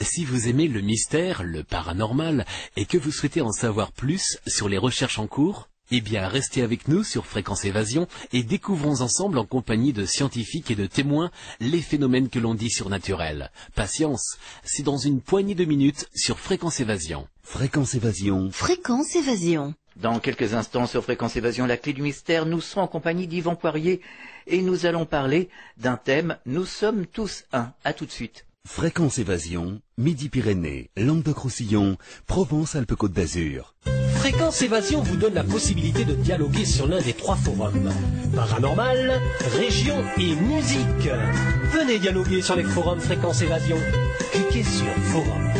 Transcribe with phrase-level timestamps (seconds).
[0.00, 2.44] Si vous aimez le mystère, le paranormal,
[2.76, 6.62] et que vous souhaitez en savoir plus sur les recherches en cours, eh bien restez
[6.62, 11.30] avec nous sur Fréquence Évasion et découvrons ensemble en compagnie de scientifiques et de témoins
[11.60, 13.52] les phénomènes que l'on dit surnaturels.
[13.74, 17.28] Patience, c'est dans une poignée de minutes sur Fréquence Évasion.
[17.42, 18.50] Fréquence Évasion.
[18.50, 19.74] Fréquence Évasion.
[19.96, 23.54] Dans quelques instants sur Fréquence Évasion, la clé du mystère, nous serons en compagnie d'Yvan
[23.54, 24.00] Poirier
[24.48, 27.72] et nous allons parler d'un thème Nous sommes tous un.
[27.84, 28.44] À tout de suite.
[28.66, 33.74] Fréquence Évasion, Midi-Pyrénées, Languedoc-Roussillon, Provence-Alpes-Côte d'Azur.
[34.16, 37.92] Fréquence Évasion vous donne la possibilité de dialoguer sur l'un des trois forums.
[38.34, 39.20] Paranormal,
[39.58, 41.10] région et musique.
[41.72, 43.76] Venez dialoguer sur les forums Fréquence Évasion.
[44.32, 45.50] Cliquez sur Forum.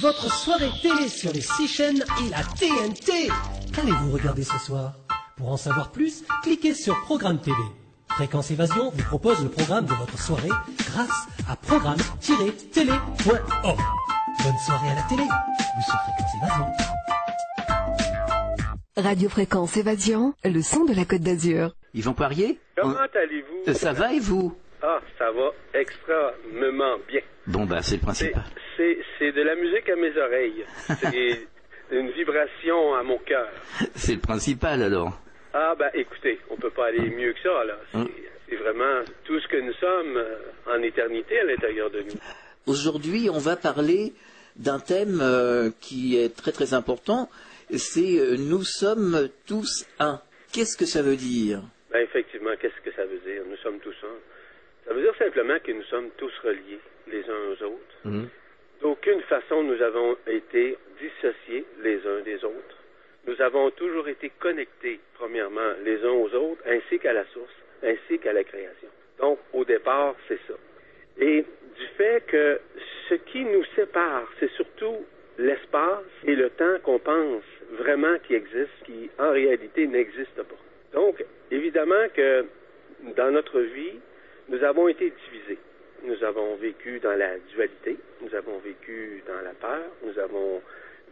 [0.00, 3.30] Votre soirée télé sur les six chaînes et la TNT.
[3.74, 4.92] Qu'allez-vous regarder ce soir?
[5.36, 7.56] Pour en savoir plus, cliquez sur Programme TV.
[8.10, 13.78] Fréquence Évasion vous propose le programme de votre soirée grâce à programme-télé.org.
[14.44, 16.66] Bonne soirée à la télé ou sur Fréquence Évasion.
[18.98, 21.74] Radio Fréquence Évasion, le son de la Côte d'Azur.
[21.94, 22.58] Yvan Poirier?
[22.76, 23.62] Comment on- allez-vous?
[23.70, 24.54] Euh, Ça va et vous?
[24.82, 27.20] Ah, ça va extrêmement bien.
[27.46, 28.44] Bon bah c'est le principal.
[28.76, 30.64] c'est, c'est de la musique à mes oreilles.
[31.92, 33.48] Une vibration à mon cœur.
[33.94, 35.18] C'est le principal alors.
[35.54, 37.76] Ah, ben écoutez, on peut pas aller mieux que ça, là.
[37.92, 38.08] C'est, Hum.
[38.48, 40.36] c'est vraiment tout ce que nous sommes euh,
[40.74, 42.14] en éternité à l'intérieur de nous.
[42.66, 44.14] Aujourd'hui, on va parler
[44.56, 47.28] d'un thème euh, qui est très très important.
[47.76, 50.20] C'est euh, nous sommes tous un.
[50.52, 51.60] Qu'est-ce que ça veut dire?
[51.92, 53.42] Ben effectivement, qu'est-ce que ça veut dire?
[53.48, 54.16] Nous sommes tous un.
[54.88, 57.96] Ça veut dire simplement que nous sommes tous reliés les uns aux autres.
[58.04, 58.28] Mhm.
[58.82, 62.78] D'aucune façon nous avons été dissociés les uns des autres.
[63.28, 68.18] Nous avons toujours été connectés, premièrement, les uns aux autres, ainsi qu'à la source, ainsi
[68.18, 68.88] qu'à la création.
[69.20, 70.54] Donc, au départ, c'est ça.
[71.16, 71.44] Et
[71.76, 72.60] du fait que
[73.08, 75.06] ce qui nous sépare, c'est surtout
[75.38, 80.98] l'espace et le temps qu'on pense vraiment qui existe, qui en réalité n'existe pas.
[80.98, 82.44] Donc, évidemment que
[83.16, 84.00] dans notre vie,
[84.48, 85.58] nous avons été divisés.
[86.04, 90.60] Nous avons vécu dans la dualité, nous avons vécu dans la peur, nous avons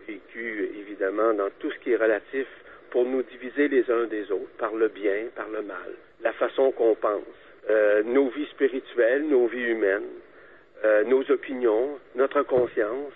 [0.08, 2.46] vécu évidemment dans tout ce qui est relatif
[2.90, 6.72] pour nous diviser les uns des autres, par le bien, par le mal, la façon
[6.72, 7.22] qu'on pense,
[7.68, 10.08] euh, nos vies spirituelles, nos vies humaines,
[10.84, 13.12] euh, nos opinions, notre conscience,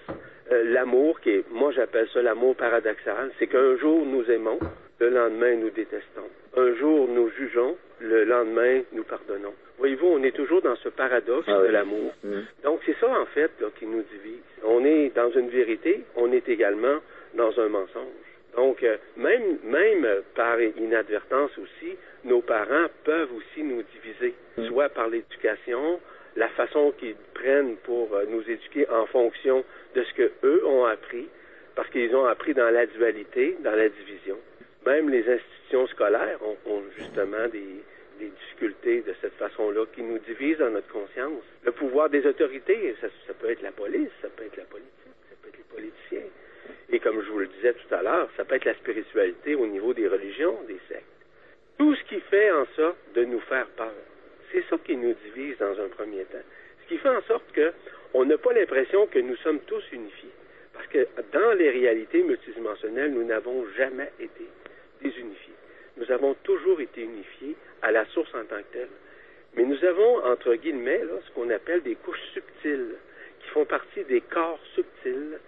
[0.52, 4.60] euh, l'amour qui est, moi j'appelle ça l'amour paradoxal, c'est qu'un jour nous aimons,
[5.00, 6.28] le lendemain nous détestons.
[6.56, 9.54] Un jour nous jugeons, le lendemain nous pardonnons.
[9.78, 12.12] Voyez-vous, on est toujours dans ce paradoxe Ah de l'amour.
[12.22, 12.44] Mhm.
[12.62, 14.42] Donc c'est ça en fait là, qui nous divise.
[14.64, 16.98] On est dans une vérité, on est également
[17.34, 18.24] dans un mensonge.
[18.56, 24.34] Donc euh, même même par inadvertance aussi, nos parents peuvent aussi nous diviser,
[24.68, 26.00] soit par l'éducation,
[26.36, 30.84] la façon qu'ils prennent pour euh, nous éduquer en fonction de ce que eux ont
[30.84, 31.28] appris,
[31.74, 34.36] parce qu'ils ont appris dans la dualité, dans la division.
[34.86, 37.82] Même les institutions scolaires ont, justement des,
[38.20, 41.42] difficultés de cette façon-là qui nous divisent dans notre conscience.
[41.64, 45.14] Le pouvoir des autorités, ça, ça peut être la police, ça peut être la politique,
[45.28, 46.30] ça peut être les politiciens.
[46.90, 49.66] Et comme je vous le disais tout à l'heure, ça peut être la spiritualité au
[49.66, 51.04] niveau des religions, des sectes.
[51.76, 53.92] Tout ce qui fait en sorte de nous faire peur.
[54.52, 56.46] C'est ça qui nous divise dans un premier temps.
[56.82, 57.72] Ce qui fait en sorte que
[58.14, 60.30] on n'a pas l'impression que nous sommes tous unifiés.
[60.72, 64.44] Parce que dans les réalités multidimensionnelles, nous n'avons jamais été
[65.96, 68.88] Nous avons toujours été unifiés à la source en tant que telle.
[69.56, 72.96] Mais nous avons, entre guillemets, ce qu'on appelle des couches subtiles,
[73.40, 75.38] qui font partie des corps subtils,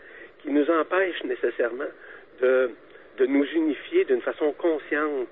[0.40, 1.88] qui nous empêchent nécessairement
[2.40, 2.70] de,
[3.26, 5.28] nous unifier d'une façon consciente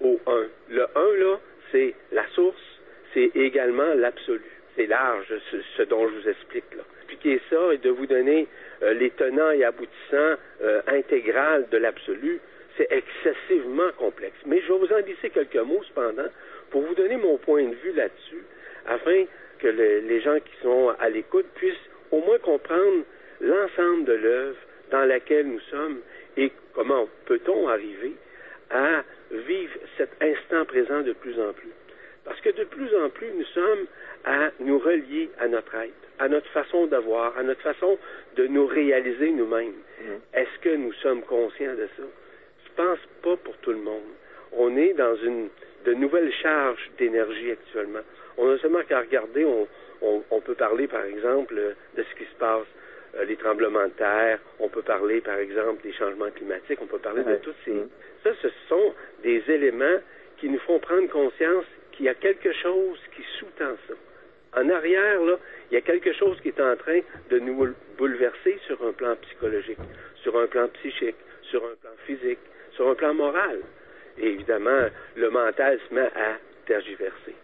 [0.00, 0.46] au un.
[0.68, 1.40] Le un, là,
[1.72, 2.80] c'est la source,
[3.14, 4.42] c'est également l'absolu.
[4.76, 5.32] C'est large,
[5.76, 6.82] ce, dont je vous explique là.
[6.98, 8.46] Expliquer ça et de vous donner
[8.82, 12.40] euh, les tenants et aboutissants euh, intégral de l'absolu,
[12.80, 14.36] c'est excessivement complexe.
[14.46, 16.28] Mais je vais vous en glisser quelques mots cependant
[16.70, 18.42] pour vous donner mon point de vue là-dessus,
[18.86, 19.24] afin
[19.58, 23.04] que le- les gens qui sont à l'écoute puissent au moins comprendre
[23.40, 24.56] l'ensemble de l'œuvre
[24.90, 26.00] dans laquelle nous sommes
[26.36, 28.12] et comment peut-on arriver
[28.70, 31.70] à vivre cet instant présent de plus en plus.
[32.24, 33.86] Parce que de plus en plus, nous sommes
[34.24, 37.98] à nous relier à notre être, à notre façon d'avoir, à notre façon
[38.36, 39.74] de nous réaliser nous-mêmes.
[40.34, 42.02] Est-ce que nous sommes conscients de ça?
[42.76, 44.02] Je pense pas pour tout le monde.
[44.52, 45.48] On est dans une
[45.84, 48.00] de nouvelles charges d'énergie actuellement.
[48.36, 49.66] On a seulement qu'à regarder, on,
[50.02, 52.66] on- on peut parler par exemple euh, de ce qui se passe,
[53.16, 56.98] euh, les tremblements de terre, on peut parler par exemple des changements climatiques, on peut
[56.98, 57.88] parler de toutes ces, Mhm.
[58.24, 59.98] Ça, ce sont des éléments
[60.38, 63.94] qui nous font prendre conscience qu'il y a quelque chose qui sous-tend ça.
[64.60, 65.38] En arrière, là,
[65.70, 67.00] il y a quelque chose qui est en train
[67.30, 69.78] de nous bouleverser sur un plan psychologique,
[70.16, 72.38] sur un plan psychique, sur un plan physique,
[72.80, 73.60] sur un plan moral.
[74.16, 77.34] Et évidemment, le mental se met à tergiverser,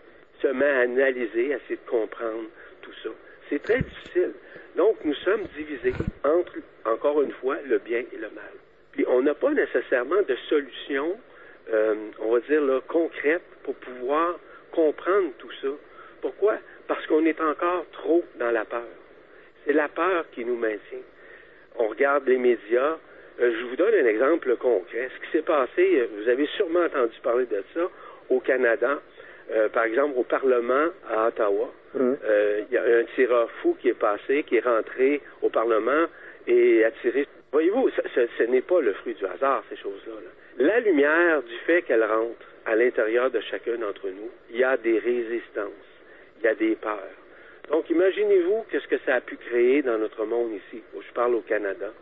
[0.40, 2.48] se met à analyser, à essayer de comprendre
[2.80, 3.10] tout ça.
[3.50, 4.32] C'est très difficile.
[4.76, 5.92] Donc, nous sommes divisés
[6.24, 6.54] entre,
[6.86, 8.54] encore une fois, le bien et le mal.
[8.92, 11.18] Puis, on n'a pas nécessairement de solution,
[11.70, 14.38] euh, on va dire, là, concrète pour pouvoir
[14.72, 15.68] comprendre tout ça.
[16.22, 16.56] Pourquoi?
[16.88, 18.88] Parce qu'on est encore trop dans la peur.
[19.66, 21.04] C'est la peur qui nous maintient.
[21.78, 22.96] On regarde les médias.
[23.40, 25.10] Euh, je vous donne un exemple concret.
[25.14, 27.88] Ce qui s'est passé, euh, vous avez sûrement entendu parler de ça
[28.30, 29.00] au Canada.
[29.52, 33.98] Euh, par exemple, au Parlement à Ottawa, il y a un tireur fou qui est
[33.98, 36.06] passé, qui est rentré au Parlement
[36.46, 37.26] et a tiré.
[37.52, 40.12] Voyez-vous, ce, n'est pas le fruit du hasard, ces choses-là.
[40.58, 44.76] La lumière du fait qu'elle rentre à l'intérieur de chacun d'entre nous, il y a
[44.76, 45.70] des résistances,
[46.40, 47.16] il y a des peurs.
[47.70, 50.82] Donc, imaginez-vous qu'est-ce que ça a pu créer dans notre monde ici.
[50.94, 51.92] Je parle au Canada,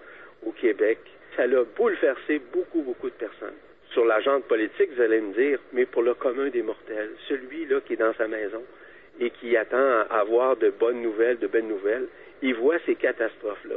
[0.44, 0.98] au Québec.
[1.36, 3.54] Ça a bouleversé beaucoup, beaucoup de personnes
[3.94, 7.94] sur l'agente politique, vous allez me dire, mais pour le commun des mortels, celui-là qui
[7.94, 8.62] est dans sa maison
[9.20, 12.08] et qui attend à avoir de bonnes nouvelles, de belles nouvelles,
[12.42, 13.76] il voit ces catastrophes-là.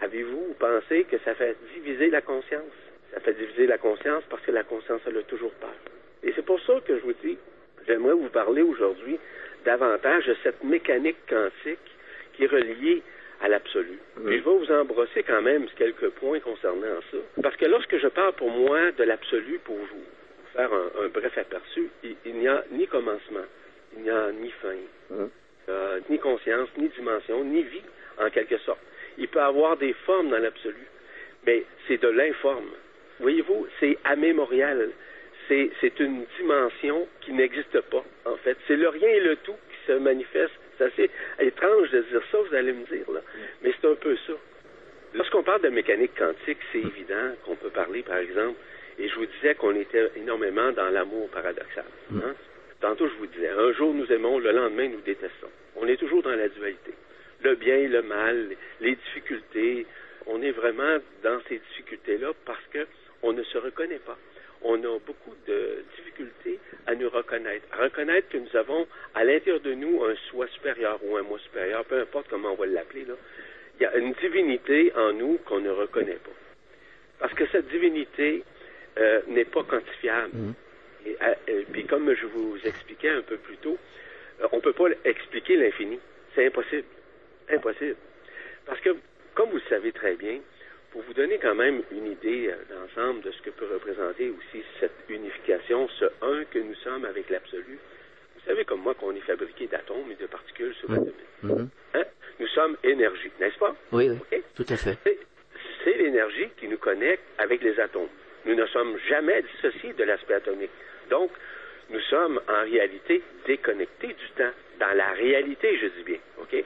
[0.00, 2.72] Avez-vous pensé que ça fait diviser la conscience?
[3.12, 5.74] Ça fait diviser la conscience parce que la conscience, elle a toujours peur.
[6.22, 7.36] Et c'est pour ça que je vous dis,
[7.86, 9.18] j'aimerais vous parler aujourd'hui
[9.66, 11.78] davantage de cette mécanique quantique
[12.32, 13.02] qui est reliée
[13.40, 13.98] à l'absolu.
[14.16, 17.18] je vais vous embrasser quand même quelques points concernant ça.
[17.42, 20.04] Parce que lorsque je parle pour moi de l'absolu, pour vous
[20.54, 23.44] faire un, bref aperçu, il, n'y a ni commencement,
[23.96, 24.74] il n'y a ni fin,
[25.68, 27.82] euh, ni conscience, ni dimension, ni vie,
[28.18, 28.80] en quelque sorte.
[29.18, 30.86] Il peut avoir des formes dans l'absolu,
[31.46, 32.70] mais c'est de l'informe.
[33.20, 34.90] Voyez-vous, c'est amémorial.
[35.48, 38.58] C'est une dimension qui n'existe pas, en fait.
[38.66, 41.10] C'est le rien et le tout qui se manifeste c'est assez
[41.40, 43.20] étrange de dire ça, vous allez me dire, là.
[43.62, 44.32] Mais c'est un peu ça.
[45.14, 48.58] Lorsqu'on parle de mécanique quantique, c'est évident qu'on peut parler, par exemple,
[48.98, 51.84] et je vous disais qu'on était énormément dans l'amour paradoxal.
[52.14, 52.34] Hein.
[52.80, 55.50] Tantôt, je vous disais, un jour nous aimons, le lendemain nous détestons.
[55.76, 56.92] On est toujours dans la dualité.
[57.42, 58.48] Le bien et le mal,
[58.80, 59.86] les difficultés,
[60.26, 64.18] on est vraiment dans ces difficultés-là parce qu'on ne se reconnaît pas
[64.62, 69.60] on a beaucoup de difficultés à nous reconnaître, à reconnaître que nous avons à l'intérieur
[69.60, 73.04] de nous un soi supérieur ou un moi supérieur, peu importe comment on va l'appeler.
[73.04, 73.14] Là.
[73.78, 76.30] Il y a une divinité en nous qu'on ne reconnaît pas.
[77.20, 78.42] Parce que cette divinité
[78.98, 80.30] euh, n'est pas quantifiable.
[80.32, 80.54] Mm.
[81.06, 83.78] Et, euh, puis comme je vous expliquais un peu plus tôt,
[84.40, 85.98] euh, on ne peut pas expliquer l'infini.
[86.34, 86.84] C'est impossible.
[87.50, 87.96] Impossible.
[88.66, 88.90] Parce que,
[89.34, 90.38] comme vous le savez très bien,
[90.90, 94.64] pour vous donner quand même une idée euh, d'ensemble de ce que peut représenter aussi
[94.80, 97.78] cette unification, ce un que nous sommes avec l'absolu,
[98.34, 101.14] vous savez comme moi qu'on est fabriqué d'atomes et de particules subatomiques.
[101.42, 102.04] Mm hein?
[102.40, 103.74] Nous sommes énergie, n'est-ce pas?
[103.92, 104.42] Oui, oui.
[104.54, 104.96] Tout à fait.
[105.84, 108.08] C'est l'énergie qui nous connecte avec les atomes.
[108.46, 110.70] Nous ne sommes jamais dissociés de l'aspect atomique.
[111.10, 111.30] Donc,
[111.90, 114.52] nous sommes en réalité déconnectés du temps.
[114.78, 116.64] Dans la réalité, je dis bien, OK?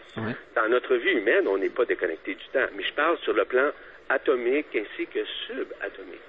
[0.55, 2.67] Dans notre vie humaine, on n'est pas déconnecté du temps.
[2.77, 3.71] Mais je parle sur le plan
[4.09, 6.21] atomique ainsi que subatomique.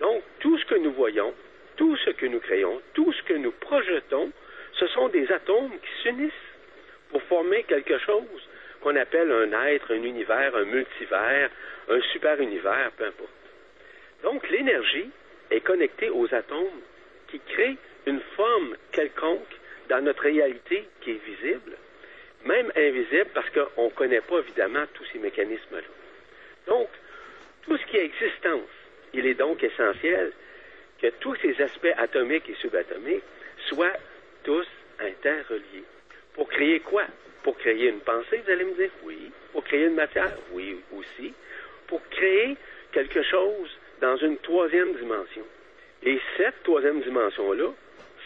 [0.00, 1.34] Donc, tout ce que nous voyons,
[1.76, 4.32] tout ce que nous créons, tout ce que nous projetons,
[4.74, 6.32] ce sont des atomes qui s'unissent
[7.10, 8.48] pour former quelque chose
[8.80, 11.50] qu'on appelle un être, un univers, un multivers,
[11.88, 13.30] un super-univers, peu importe.
[14.22, 15.10] Donc, l'énergie
[15.50, 16.80] est connectée aux atomes
[17.28, 19.54] qui créent une forme quelconque
[19.88, 21.72] dans notre réalité qui est visible,
[22.44, 26.03] même invisible parce qu'on ne connaît pas évidemment tous ces mécanismes-là.
[26.66, 26.88] Donc,
[27.62, 28.68] tout ce qui est existence,
[29.12, 30.32] il est donc essentiel
[31.00, 33.22] que tous ces aspects atomiques et subatomiques
[33.68, 33.96] soient
[34.42, 34.66] tous
[35.00, 35.84] interreliés.
[36.34, 37.04] Pour créer quoi?
[37.42, 39.30] Pour créer une pensée, vous allez me dire, oui.
[39.52, 41.32] Pour créer une matière, oui aussi.
[41.86, 42.56] Pour créer
[42.92, 45.44] quelque chose dans une troisième dimension.
[46.02, 47.70] Et cette troisième dimension-là,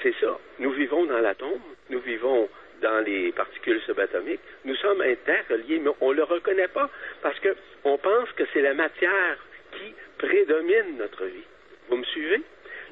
[0.03, 0.39] c'est ça.
[0.59, 2.49] Nous vivons dans l'atome, nous vivons
[2.81, 6.91] dans les particules subatomiques, nous sommes interreliés, mais on ne le reconnaît pas
[7.23, 9.39] parce qu'on pense que c'est la matière
[9.73, 11.45] qui prédomine notre vie.
[11.89, 12.43] Vous me suivez?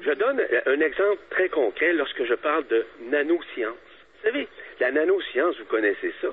[0.01, 3.75] Je donne un exemple très concret lorsque je parle de nanoscience.
[4.17, 4.47] Vous savez,
[4.79, 6.29] la nanoscience, vous connaissez ça?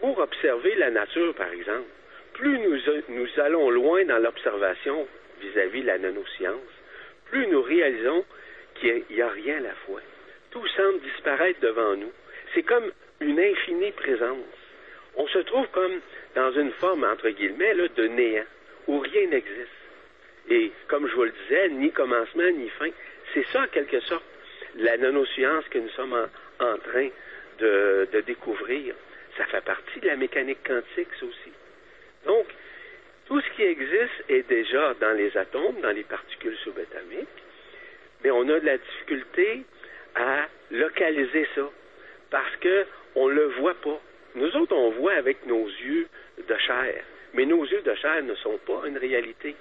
[0.00, 1.88] Pour observer la nature, par exemple,
[2.34, 5.06] plus nous, allons loin dans l'observation
[5.40, 6.56] vis-à-vis de la nanoscience,
[7.30, 8.24] plus nous réalisons
[8.74, 10.00] qu'il n'y a, a rien à la fois.
[10.50, 12.12] Tout semble disparaître devant nous.
[12.54, 12.90] C'est comme
[13.20, 14.38] une infinie présence.
[15.16, 16.00] On se trouve comme
[16.34, 18.44] dans une forme, entre guillemets, de néant,
[18.86, 19.68] où rien n'existe.
[20.48, 22.88] Et comme je vous le disais, ni commencement ni fin.
[23.32, 24.24] C'est ça, en quelque sorte,
[24.76, 26.28] la nanoscience que nous sommes
[26.58, 27.08] en, train
[27.58, 28.94] de, de découvrir.
[29.36, 31.52] Ça fait partie de la mécanique quantique, ça aussi.
[32.26, 32.46] Donc,
[33.26, 37.28] tout ce qui existe est déjà dans les atomes, dans les particules subatomiques,
[38.22, 39.62] mais on a de la difficulté
[40.14, 41.70] à localiser ça
[42.32, 44.00] parce que on le voit pas.
[44.34, 46.08] Nous autres, on voit avec nos yeux
[46.48, 49.54] de chair, mais nos yeux de chair ne sont pas une réalité.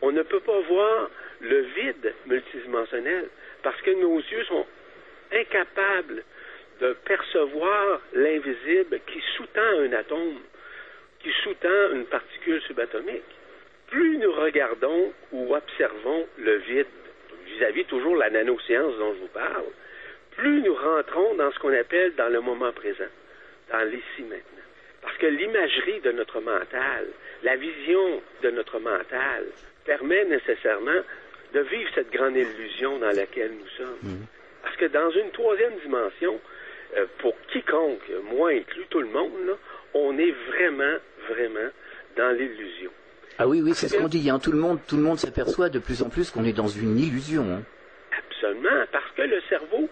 [0.00, 3.28] On ne peut pas voir le vide multidimensionnel
[3.62, 4.66] parce que nos yeux sont
[5.32, 6.24] incapables
[6.80, 10.40] de percevoir l'invisible qui sous-tend un atome,
[11.20, 13.22] qui sous-tend une particule subatomique.
[13.88, 16.86] Plus nous regardons ou observons le vide,
[17.46, 19.64] vis-à-vis toujours la nanoscience dont je vous parle,
[20.36, 23.10] plus nous rentrons dans ce qu'on appelle dans le moment présent,
[23.70, 24.40] dans l'ici maintenant.
[25.02, 27.06] Parce que l'imagerie de notre mental,
[27.42, 29.44] la vision de notre mental,
[29.84, 31.02] permet nécessairement
[31.52, 34.26] de vivre cette grande illusion dans laquelle nous sommes.
[34.62, 36.40] Parce que dans une troisième dimension,
[36.96, 39.52] euh, pour quiconque, moi inclus, tout le monde, là,
[39.92, 40.96] on est vraiment,
[41.28, 41.70] vraiment
[42.16, 42.90] dans l'illusion.
[43.38, 44.30] Ah oui, oui, c'est ce qu'on dit.
[44.30, 44.38] Hein.
[44.38, 46.98] Tout le monde, tout le monde s'aperçoit de plus en plus qu'on est dans une
[46.98, 47.42] illusion.
[47.42, 47.62] hein.
[48.16, 49.88] Absolument, parce que le cerveau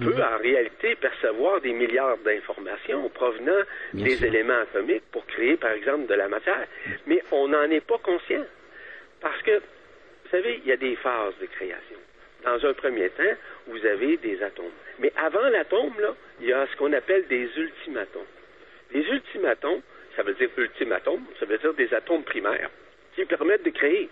[0.00, 4.26] peut en réalité percevoir des milliards d'informations provenant Bien des sûr.
[4.26, 6.66] éléments atomiques pour créer, par exemple, de la matière.
[7.06, 8.44] Mais on n'en est pas conscient.
[9.20, 11.96] Parce que, vous savez, il y a des phases de création.
[12.44, 13.22] Dans un premier temps,
[13.68, 14.66] vous avez des atomes.
[14.98, 18.22] Mais avant l'atome, là, il y a ce qu'on appelle des ultimatomes.
[18.92, 19.80] Les ultimatomes,
[20.14, 22.70] ça veut dire ultimatome, ça veut dire des atomes primaires
[23.14, 24.08] qui permettent de créer.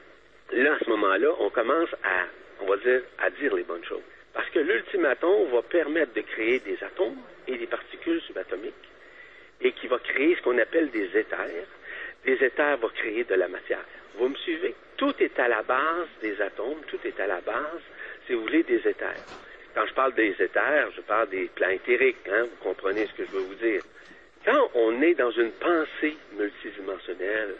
[0.52, 2.24] Là, à ce moment-là, on commence à,
[2.60, 4.00] on va dire, à dire les bonnes choses.
[4.34, 8.74] Parce que l'ultimaton va permettre de créer des atomes et des particules subatomiques
[9.60, 11.66] et qui va créer ce qu'on appelle des éthers.
[12.24, 13.84] Les éthers vont créer de la matière.
[14.16, 14.74] Vous me suivez?
[14.96, 17.82] Tout est à la base des atomes, tout est à la base,
[18.26, 19.24] si vous voulez, des éthers.
[19.74, 23.24] Quand je parle des éthers, je parle des plans éthériques, hein, vous comprenez ce que
[23.24, 23.82] je veux vous dire.
[24.44, 27.54] Quand on est dans une pensée multidimensionnelle,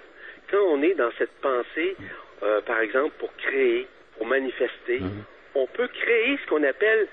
[0.50, 1.96] quand on est dans cette pensée,
[2.42, 3.86] euh, par exemple, pour créer,
[4.16, 5.00] pour manifester,
[5.54, 7.08] on peut créer ce qu'on appelle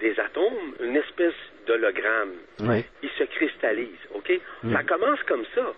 [0.00, 1.34] des atomes, une espèce
[1.66, 2.34] d'hologramme.
[2.60, 2.84] Ouais.
[3.02, 4.32] Ils se cristallisent, OK?
[4.72, 5.74] Ça commence comme ça.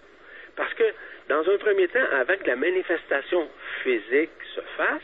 [0.56, 0.84] Parce que,
[1.28, 3.48] dans un premier temps, avant que la manifestation
[3.82, 5.02] physique se fasse,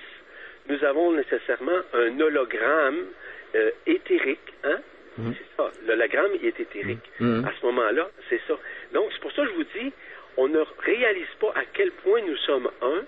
[0.69, 3.07] nous avons nécessairement un hologramme
[3.55, 4.81] euh, éthérique, hein?
[5.17, 5.71] C'est ça.
[5.87, 7.11] L'hologramme, est éthérique.
[7.21, 7.47] Mhm.
[7.47, 8.55] À ce moment-là, c'est ça.
[8.93, 9.93] Donc, c'est pour ça que je vous dis,
[10.37, 13.03] on ne réalise pas à quel point nous sommes un,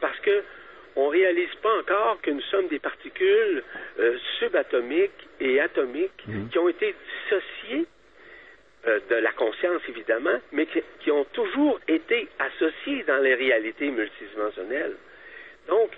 [0.00, 0.42] parce que
[0.96, 3.62] on réalise pas encore que nous sommes des particules
[3.98, 6.94] euh, subatomiques et atomiques qui ont été
[7.24, 7.86] dissociées
[8.86, 13.90] euh, de la conscience, évidemment, mais qui, qui ont toujours été associées dans les réalités
[13.90, 14.94] multidimensionnelles.
[15.68, 15.90] Donc,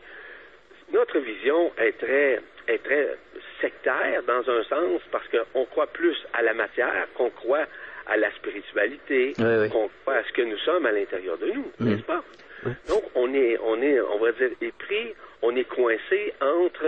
[0.92, 3.16] notre vision est très, est très
[3.60, 7.64] sectaire dans un sens parce qu'on croit plus à la matière qu'on croit
[8.06, 9.70] à la spiritualité, Oui, oui.
[9.70, 11.88] qu'on croit à ce que nous sommes à l'intérieur de nous, Mhm.
[11.88, 12.22] n'est-ce pas?
[12.88, 16.86] Donc, on est, on est, on va dire, épris, on est coincé entre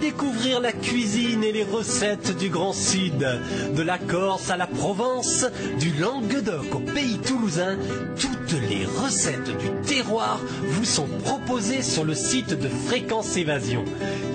[0.07, 3.27] Découvrir la cuisine et les recettes du Grand Sud.
[3.75, 5.45] De la Corse à la Provence,
[5.81, 7.77] du Languedoc au pays toulousain,
[8.17, 13.83] toutes les recettes du terroir vous sont proposées sur le site de Fréquence Évasion.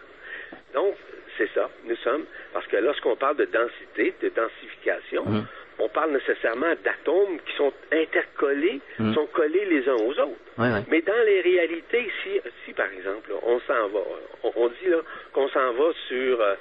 [0.73, 0.95] Donc,
[1.37, 2.23] c'est ça, nous sommes,
[2.55, 5.47] parce que lorsqu'on parle de densité, de densification, Mhm.
[5.79, 9.15] On parle nécessairement d'atomes qui sont intercollés, Mhm.
[9.15, 10.51] sont collés les uns aux autres.
[10.91, 14.01] Mais dans les réalités, si, si par exemple, on s'en va,
[14.45, 14.99] on, on dit là
[15.33, 16.55] qu'on s'en va sur euh,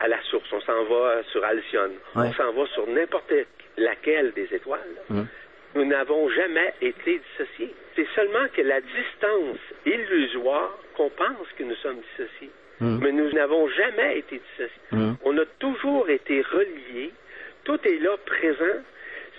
[0.00, 3.32] à la source, on s'en va sur Alcyone, on s'en va sur n'importe
[3.76, 4.80] laquelle des étoiles,
[5.10, 5.26] Mhm.
[5.76, 7.74] Nous n'avons jamais été dissociés.
[7.96, 12.50] C'est seulement que la distance illusoire qu'on pense que nous sommes dissociés.
[12.80, 12.98] Mm.
[13.02, 14.82] Mais nous n'avons jamais été dissociés.
[14.92, 15.14] Mm.
[15.24, 17.10] On a toujours été reliés.
[17.64, 18.82] Tout est là présent.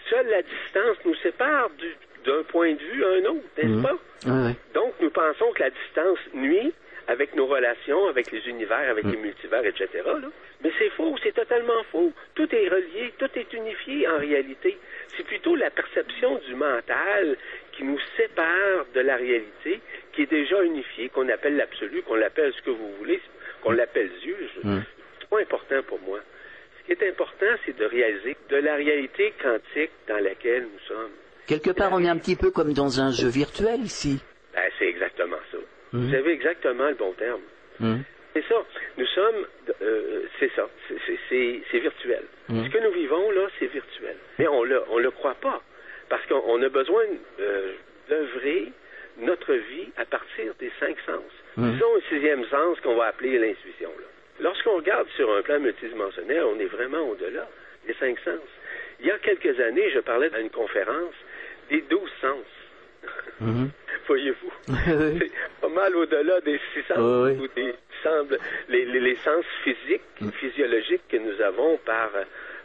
[0.10, 3.84] Seule la distance nous sépare du- d'un point de vue à un autre, n'est-ce Mm.
[3.84, 3.98] pas?
[4.28, 4.56] Ouais.
[4.74, 6.74] Donc, nous pensons que la distance nuit
[7.08, 9.88] avec nos relations, avec les univers, avec les multivers, etc.
[10.06, 10.16] là.
[10.64, 12.12] Mais c'est faux, c'est totalement faux.
[12.34, 14.76] Tout est relié, tout est unifié en réalité.
[15.16, 17.38] C'est plutôt la perception du mental
[17.74, 19.80] qui nous sépare de la réalité,
[20.14, 23.22] qui est déjà unifiée, qu'on appelle l'absolu, qu'on l'appelle ce que vous voulez,
[23.62, 24.38] qu'on l'appelle Dieu.
[24.64, 24.84] Je- Mm.
[25.20, 26.20] C'est pas important pour moi.
[26.88, 31.12] Ce qui est important, c'est de réaliser de la réalité quantique dans laquelle nous sommes.
[31.48, 34.22] Quelque part, on est un petit peu comme dans un jeu virtuel ici.
[34.54, 35.58] Ben, c'est exactement ça.
[35.94, 36.08] Mhm.
[36.10, 37.42] Vous avez exactement le bon terme.
[37.80, 37.98] Mm.
[38.34, 38.56] C'est ça.
[38.98, 39.48] Nous sommes,
[39.82, 40.68] euh, c'est ça.
[40.88, 42.24] C'est- virtuel.
[42.50, 42.66] Mhm.
[42.66, 44.16] Ce que nous vivons là, c'est virtuel.
[44.40, 45.62] Mais on le, on le croit pas,
[46.10, 47.04] parce qu'on on a besoin
[47.40, 47.74] euh,
[48.10, 48.72] d'œuvrer
[49.20, 51.24] notre vie à partir des cinq sens.
[51.58, 53.90] Disons un sixième sens qu'on va appeler l'intuition.
[54.00, 54.06] là.
[54.40, 57.48] Lorsqu'on regarde sur un plan multidimensionnel, on est vraiment au-delà
[57.88, 58.42] des cinq sens.
[59.00, 61.14] Il y a quelques années, je parlais à une conférence
[61.70, 62.46] des douze sens.
[63.40, 63.70] Mhm.
[64.08, 64.52] Voyez-vous,
[65.20, 67.44] c'est pas mal au-delà des six sens Oui, oui.
[67.44, 67.74] ou des
[68.04, 68.38] semble-
[68.70, 70.30] les, les- les sens physiques, Mm.
[70.32, 72.10] physiologiques que nous avons par,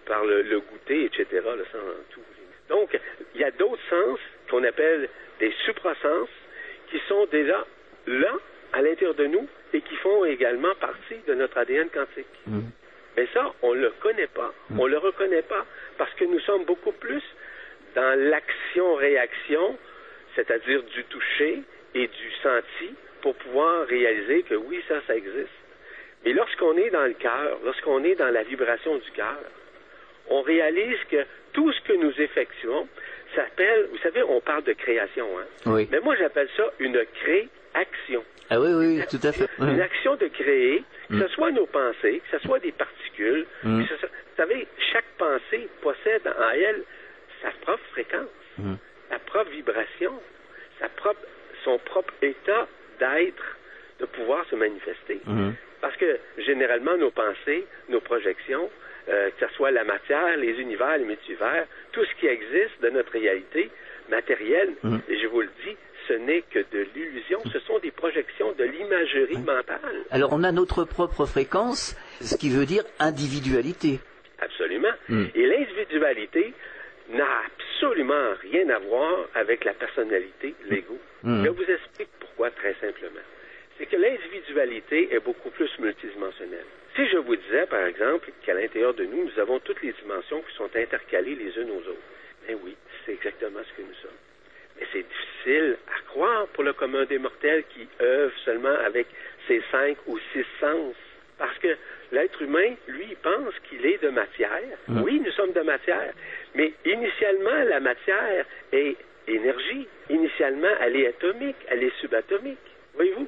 [0.06, 1.26] par le, le goûter, etc.
[1.32, 2.20] Le sens en tout.
[2.68, 2.96] Donc,
[3.34, 4.18] il y a d'autres sens
[4.50, 5.08] qu'on appelle
[5.40, 6.28] des suprasens
[6.90, 7.66] qui sont déjà
[8.06, 8.32] là,
[8.72, 12.26] à l'intérieur de nous, et qui font également partie de notre ADN quantique.
[12.46, 12.60] Mm.
[13.16, 14.52] Mais ça, on ne le connaît pas.
[14.78, 15.64] On ne le reconnaît pas
[15.98, 17.22] parce que nous sommes beaucoup plus
[17.94, 19.76] dans l'action-réaction,
[20.36, 21.62] c'est-à-dire du toucher
[21.94, 25.48] et du senti, pour pouvoir réaliser que oui, ça, ça existe.
[26.24, 29.38] Mais lorsqu'on est dans le cœur, lorsqu'on est dans la vibration du cœur,
[30.28, 32.86] on réalise que tout ce que nous effectuons
[33.34, 35.46] s'appelle, vous savez, on parle de création, hein?
[35.66, 35.88] Oui.
[35.90, 37.50] Mais moi, j'appelle ça une création
[38.52, 39.46] Ah oui, oui, tout à fait.
[39.60, 39.82] une Ouais.
[39.82, 41.22] action de créer, que Mm.
[41.22, 43.47] ce soit nos pensées, que ce soit des particules.
[43.62, 43.82] Mm.
[43.84, 46.82] que ce soit- vous savez, chaque pensée possède en elle
[47.42, 48.75] sa propre fréquence, Mm.
[49.10, 50.12] sa propre vibration,
[50.80, 51.21] sa propre,
[51.64, 52.66] son propre état
[52.99, 53.56] d'être,
[54.00, 55.21] de pouvoir se manifester.
[55.80, 58.68] Parce que généralement, nos pensées, nos projections,
[59.08, 62.90] euh, que ce soit la matière, les univers, les multivers, tout ce qui existe de
[62.90, 63.71] notre réalité
[64.08, 64.73] matérielle,
[65.08, 65.76] et je vous le dis,
[66.10, 70.04] ce n'est que de l'illusion, ce sont des projections de l'imagerie mentale.
[70.10, 74.00] Alors, on a notre propre fréquence, ce qui veut dire individualité.
[74.40, 74.90] Absolument.
[75.08, 75.26] Mm.
[75.36, 76.52] Et l'individualité
[77.10, 80.99] n'a absolument rien à voir avec la personnalité, l'ego.
[81.23, 81.44] Mm.
[81.44, 83.26] Je vous explique pourquoi très simplement.
[83.78, 86.66] C'est que l'individualité est beaucoup plus multidimensionnelle.
[86.96, 90.42] Si je vous disais, par exemple, qu'à l'intérieur de nous, nous avons toutes les dimensions
[90.42, 92.08] qui sont intercalées les unes aux autres,
[92.49, 92.75] ben oui,
[93.06, 94.10] c'est exactement ce que nous sommes.
[94.80, 99.06] Mais c'est difficile à croire pour le commun des mortels qui œuvre seulement avec
[99.47, 100.95] ses cinq ou six sens.
[101.38, 101.69] Parce que
[102.12, 104.60] l'être humain, lui, il pense qu'il est de matière.
[104.88, 105.02] Mm.
[105.02, 106.12] Oui, nous sommes de matière.
[106.54, 109.86] Mais initialement, la matière est énergie.
[110.10, 112.58] Initialement, elle est atomique, elle est subatomique.
[112.95, 113.26] Voyez-vous?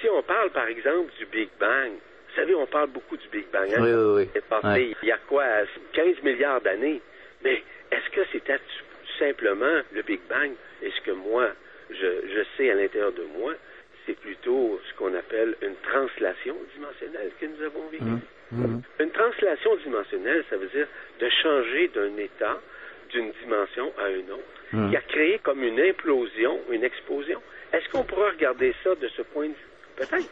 [0.00, 3.46] Si on parle, par exemple, du Big Bang, vous savez, on parle beaucoup du Big
[3.52, 3.68] Bang.
[3.74, 3.80] hein?
[3.80, 4.28] Oui, oui, oui.
[4.34, 4.92] C'est passé Ouais.
[5.02, 5.44] il y a quoi,
[5.92, 7.00] 15 milliards d'années.
[7.44, 7.62] Mais
[7.92, 10.50] est-ce que c'était tout simplement le Big Bang?
[10.84, 11.48] Est-ce que moi,
[11.90, 11.94] je,
[12.28, 13.54] je sais à l'intérieur de moi,
[14.06, 18.04] c'est plutôt ce qu'on appelle une translation dimensionnelle que nous avons vécu.
[18.04, 18.20] Mhm.
[18.52, 18.82] Mhm.
[19.00, 20.86] Une translation dimensionnelle, ça veut dire
[21.20, 22.60] de changer d'un état,
[23.10, 24.42] d'une dimension à une autre,
[24.72, 24.90] Mhm.
[24.90, 27.40] qui a créé comme une implosion, une explosion.
[27.72, 29.68] Est-ce qu'on pourra regarder ça de ce point de vue?
[29.96, 30.28] Peut-être.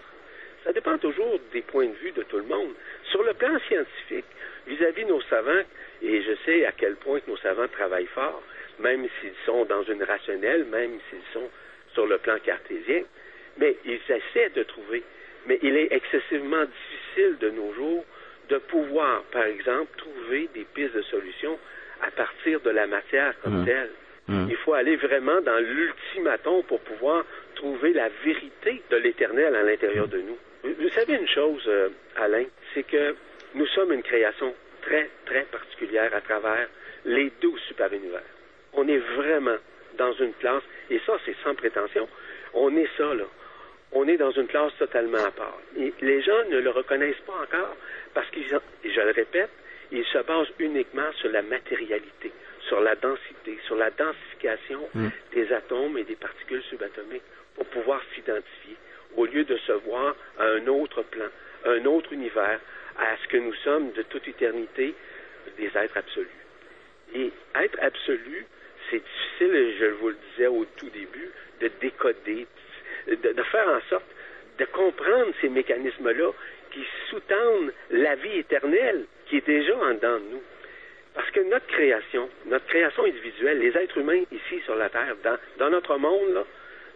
[0.65, 2.73] Ça dépend toujours des points de vue de tout le monde.
[3.11, 4.27] Sur le plan scientifique,
[4.67, 5.63] vis-à-vis nos savants,
[6.03, 8.43] et je sais à quel point nos savants travaillent fort,
[8.79, 11.49] même s'ils sont dans une rationnelle, même s'ils sont
[11.95, 13.03] sur le plan cartésien,
[13.59, 15.03] mais ils essaient de trouver.
[15.47, 18.05] Mais il est excessivement difficile de nos jours
[18.49, 21.59] de pouvoir, par exemple, trouver des pistes de solutions
[22.03, 23.65] à partir de la matière comme Mhm.
[23.67, 23.91] telle.
[24.29, 24.47] Mhm.
[24.51, 30.09] Il faut aller vraiment dans l'ultimaton pour pouvoir trouver la vérité de l'éternel à l'intérieur
[30.09, 30.39] de nous.
[30.63, 33.15] Vous, vous savez une chose, euh, Alain, c'est que
[33.55, 36.69] nous sommes une création très, très particulière à travers
[37.05, 38.23] les douze super-univers.
[38.75, 39.57] On est vraiment
[39.99, 42.09] dans une classe, et ça, c'est sans prétention,
[42.55, 43.25] on est ça, là.
[43.95, 45.59] On est dans une classe totalement à part.
[45.79, 47.77] Et les gens ne le reconnaissent pas encore
[48.15, 48.47] parce qu'ils,
[48.85, 49.51] et je le répète,
[49.91, 54.33] ils se basent uniquement sur la matérialité, sur la densité, sur la densification
[54.95, 55.09] Mm.
[55.33, 57.23] des atomes et des particules subatomiques
[57.55, 58.77] pour pouvoir s'identifier,
[59.17, 61.27] au lieu de se voir à un autre plan,
[61.65, 62.61] un autre univers,
[62.99, 64.95] à ce que nous sommes de toute éternité,
[65.59, 66.29] des êtres absolus.
[67.15, 68.47] Et être absolu,
[68.93, 72.47] c'est difficile, je vous le disais au tout début, de décoder,
[73.09, 74.05] de, de faire en sorte
[74.59, 76.31] de comprendre ces mécanismes-là
[76.71, 80.43] qui sous-tendent la vie éternelle qui est déjà en dedans de nous.
[81.15, 85.39] Parce que notre création, notre création individuelle, les êtres humains ici sur la Terre, dans,
[85.59, 86.45] dans notre monde, là,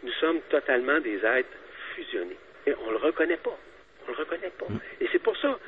[0.02, 1.48] nous sommes totalement des êtres
[1.94, 2.36] fusionnés.
[2.66, 3.58] Et on ne le reconnaît pas.
[4.06, 4.66] On le reconnaît pas.
[5.00, 5.58] Et c'est pour ça,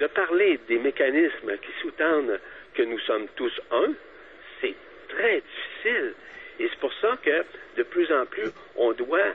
[0.00, 2.40] de parler des mécanismes qui sous-tendent
[2.74, 3.92] que nous sommes tous un,
[4.60, 4.74] c'est
[5.16, 6.14] très difficile.
[6.60, 7.44] Et c'est pour ça que,
[7.76, 9.32] de plus en plus, on doit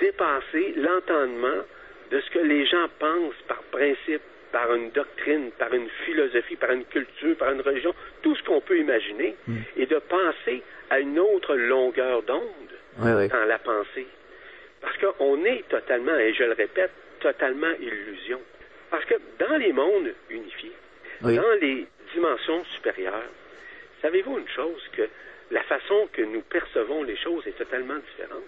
[0.00, 1.62] dépasser l'entendement
[2.10, 6.70] de ce que les gens pensent par principe, par une doctrine, par une philosophie, par
[6.70, 9.34] une culture, par une religion, tout ce qu'on peut imaginer,
[9.76, 12.42] et de penser à une autre longueur d'onde
[13.00, 13.28] Oui, oui.
[13.28, 14.06] dans la pensée.
[14.80, 18.40] Parce qu'on est totalement, et je le répète, totalement illusion.
[18.90, 20.72] Parce que dans les mondes unifiés,
[21.22, 21.36] Oui.
[21.36, 23.28] dans les dimensions supérieures,
[24.02, 25.08] savez-vous une chose, que
[25.50, 28.42] la façon que nous percevons les choses est totalement différente.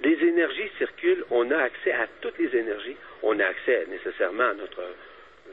[0.00, 4.54] Les énergies circulent, on a accès à toutes les énergies, on a accès nécessairement à
[4.54, 4.84] notre,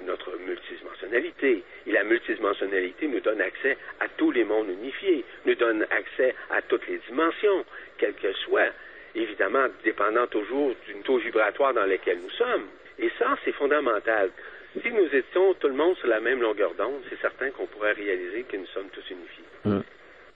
[0.03, 1.63] notre multidimensionnalité.
[1.87, 6.61] Et la multidimensionnalité nous donne accès à tous les mondes unifiés, nous donne accès à
[6.61, 7.65] toutes les dimensions,
[7.97, 8.69] quelles qu'elles soient,
[9.15, 12.67] évidemment dépendant toujours du taux vibratoire dans lequel nous sommes.
[12.99, 14.29] Et ça, c'est fondamental.
[14.81, 17.93] Si nous étions tout le monde sur la même longueur d'onde, c'est certain qu'on pourrait
[17.93, 19.45] réaliser que nous sommes tous unifiés.
[19.63, 19.79] Mm.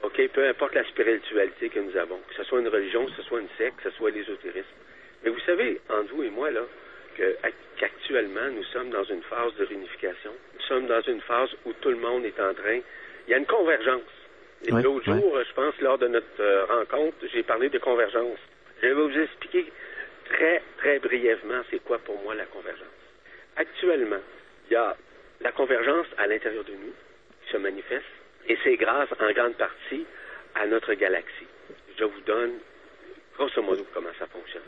[0.04, 3.24] OK, peu importe la spiritualité que nous avons, que ce soit une religion, que ce
[3.24, 4.68] soit une secte, que ce soit l'ésotérisme.
[5.24, 6.62] Mais vous savez, entre vous et moi, là,
[7.78, 10.32] qu'actuellement, nous sommes dans une phase de réunification.
[10.56, 12.80] Nous sommes dans une phase où tout le monde est en train...
[13.28, 14.02] Il y a une convergence.
[14.66, 18.40] Et l'autre jour, je pense, lors de notre euh, rencontre, j'ai parlé de convergence.
[18.82, 19.66] Je vais vous expliquer
[20.26, 22.88] très, très brièvement c'est quoi pour moi la convergence.
[23.56, 24.22] Actuellement,
[24.70, 24.96] il y a
[25.42, 26.94] la convergence à l'intérieur de nous
[27.46, 28.06] qui se manifeste
[28.48, 30.06] et c'est grâce en grande partie
[30.56, 31.48] à notre galaxie.
[31.98, 32.54] Je vous donne
[33.38, 34.64] grosso modo comment ça fonctionne.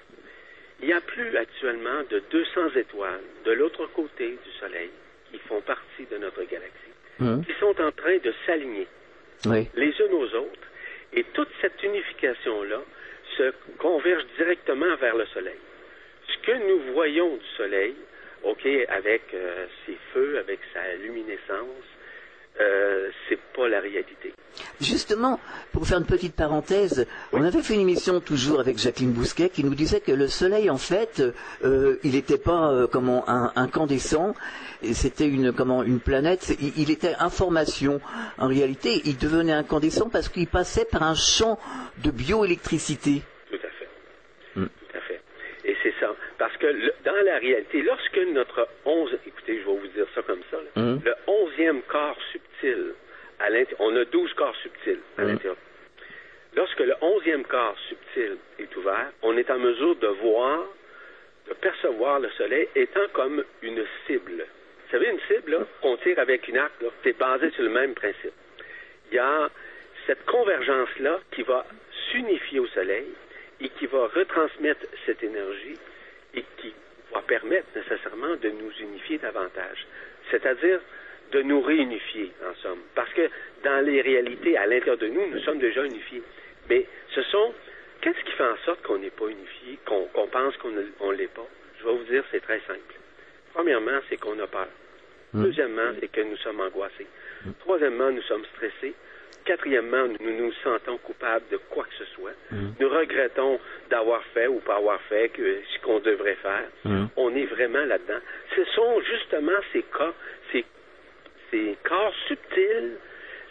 [0.81, 4.89] Il y a plus actuellement de 200 étoiles de l'autre côté du Soleil
[5.31, 7.45] qui font partie de notre galaxie, Mhm.
[7.45, 8.87] qui sont en train de s'aligner
[9.45, 9.69] Oui.
[9.75, 10.67] les unes aux autres.
[11.13, 12.81] Et toute cette unification-là
[13.37, 15.57] se converge directement vers le Soleil.
[16.27, 17.95] Ce que nous voyons du Soleil,
[18.43, 21.85] OK, avec euh, ses feux, avec sa luminescence,
[22.59, 24.33] euh, c'est pas la réalité.
[24.81, 25.39] Justement,
[25.71, 29.63] pour faire une petite parenthèse, on avait fait une émission toujours avec Jacqueline Bousquet qui
[29.63, 31.23] nous disait que le Soleil, en fait,
[31.63, 34.35] euh, il n'était pas euh, comment un, incandescent,
[34.91, 36.53] c'était une comment une planète.
[36.59, 38.01] Il, il était information.
[38.37, 41.57] En réalité, il devenait incandescent parce qu'il passait par un champ
[42.03, 43.21] de bioélectricité.
[43.49, 43.87] Tout à fait.
[44.55, 45.21] Tout à fait.
[46.13, 46.17] Ça.
[46.37, 50.21] Parce que le- dans la réalité, lorsque notre 11, écoutez, je vais vous dire ça
[50.23, 50.81] comme ça, là.
[50.81, 51.01] Mhm.
[51.05, 52.93] le 11e corps subtil,
[53.39, 53.47] à
[53.79, 55.27] on a 12 corps subtils à Mhm.
[55.29, 55.57] l'intérieur.
[56.55, 60.65] Lorsque le 11e corps subtil est ouvert, on est en mesure de voir,
[61.47, 64.45] de percevoir le soleil étant comme une cible.
[64.85, 68.33] Vous savez, une cible, qu'on tire avec une arc, c'est basé sur le même principe.
[69.11, 69.49] Il y a
[70.05, 71.65] cette convergence-là qui va
[72.11, 73.07] s'unifier au soleil
[73.61, 75.77] et qui va retransmettre cette énergie
[76.33, 76.73] et qui
[77.13, 79.85] va permettre nécessairement de nous unifier davantage.
[80.29, 80.79] C'est-à-dire
[81.31, 82.79] de nous réunifier, en somme.
[82.93, 83.29] Parce que
[83.63, 86.23] dans les réalités, à l'intérieur de nous, nous sommes déjà unifiés.
[86.69, 87.53] Mais ce sont...
[88.01, 91.47] Qu'est-ce qui fait en sorte qu'on n'est pas unifié, qu'on pense qu'on ne l'est pas?
[91.79, 92.95] Je vais vous dire, c'est très simple.
[93.53, 94.67] Premièrement, c'est qu'on a peur.
[95.33, 97.07] Deuxièmement, c'est que nous sommes angoissés.
[97.59, 98.93] Troisièmement, nous sommes stressés.
[99.45, 102.33] Quatrièmement, nous nous sentons coupables de quoi que ce soit.
[102.79, 106.63] Nous regrettons d'avoir fait ou pas avoir fait que, ce qu'on devrait faire.
[107.17, 108.19] On est vraiment là-dedans.
[108.55, 110.13] Ce sont justement ces cas,
[110.51, 110.65] ces,
[111.49, 112.97] ces corps subtils,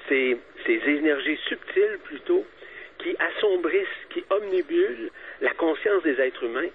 [0.08, 2.44] ces, ces énergies subtiles plutôt,
[2.98, 6.68] qui assombrissent, qui omnibulent la conscience des êtres humains,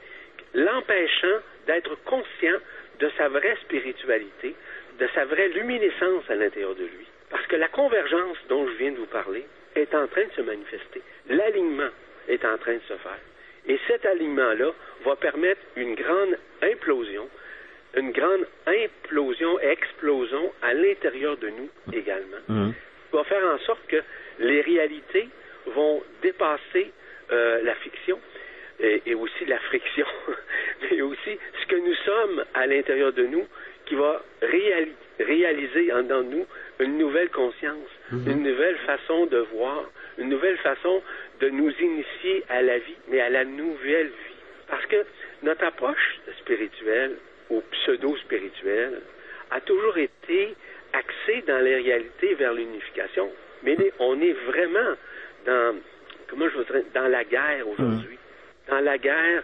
[0.53, 2.57] l'empêchant d'être conscient
[2.99, 4.55] de sa vraie spiritualité,
[4.99, 7.07] de sa vraie luminescence à l'intérieur de lui.
[7.29, 10.41] Parce que la convergence dont je viens de vous parler est en train de se
[10.41, 11.01] manifester.
[11.29, 11.89] L'alignement
[12.27, 13.19] est en train de se faire.
[13.67, 14.71] Et cet alignement-là
[15.05, 17.27] va permettre une grande implosion,
[17.95, 22.37] une grande implosion et explosion à l'intérieur de nous également.
[23.11, 24.01] va faire en sorte que
[24.39, 25.29] les réalités
[25.67, 26.91] vont dépasser
[27.31, 28.19] euh, la fiction
[28.79, 30.05] et, et aussi la friction,
[30.91, 33.47] mais aussi ce que nous sommes à l'intérieur de nous
[33.85, 36.45] qui va réali- réaliser en dans nous
[36.79, 41.01] une nouvelle conscience, une nouvelle façon de voir, une nouvelle façon
[41.39, 44.35] de nous initier à la vie, mais à la nouvelle vie.
[44.67, 45.05] Parce que
[45.43, 47.15] notre approche spirituelle
[47.49, 49.01] ou pseudo-spirituelle
[49.51, 50.55] a toujours été
[50.93, 53.29] axée dans les réalités vers l'unification.
[53.63, 54.95] Mais on est vraiment
[55.45, 55.75] dans,
[56.27, 58.17] comment je voudrais, dans la guerre aujourd'hui.
[58.67, 59.43] Dans la guerre,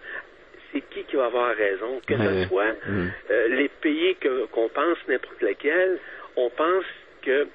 [0.74, 2.00] c'est qui qui va avoir raison?
[2.08, 3.12] Que ce soit Mhm.
[3.32, 4.16] euh, les pays
[4.54, 6.00] qu'on pense n'importe lequel,
[6.36, 6.86] on pense
[7.22, 7.48] que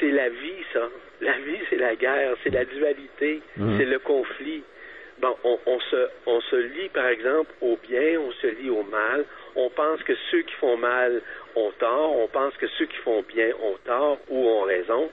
[0.00, 0.88] c'est la vie, ça.
[1.20, 3.78] La vie, c'est la guerre, c'est la dualité, Mhm.
[3.78, 4.62] c'est le conflit.
[5.20, 8.82] Bon, on, on se, on se lie, par exemple, au bien, on se lie au
[8.82, 9.24] mal.
[9.54, 11.20] On pense que ceux qui font mal
[11.54, 15.10] ont tort, on pense que ceux qui font bien ont tort ou ont raison.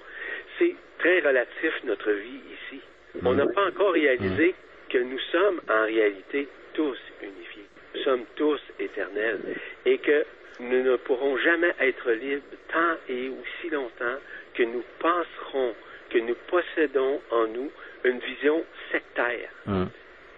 [0.57, 2.81] C'est très relatif, notre vie ici.
[3.23, 4.55] On n'a pas encore réalisé
[4.89, 7.48] que nous sommes en réalité tous unifiés.
[7.95, 9.39] Nous sommes tous éternels
[9.85, 10.25] et que
[10.59, 14.17] nous ne pourrons jamais être libres tant et aussi longtemps
[14.53, 15.73] que nous penserons
[16.09, 17.71] que nous possédons en nous
[18.03, 19.89] une vision sectaire, Mhm.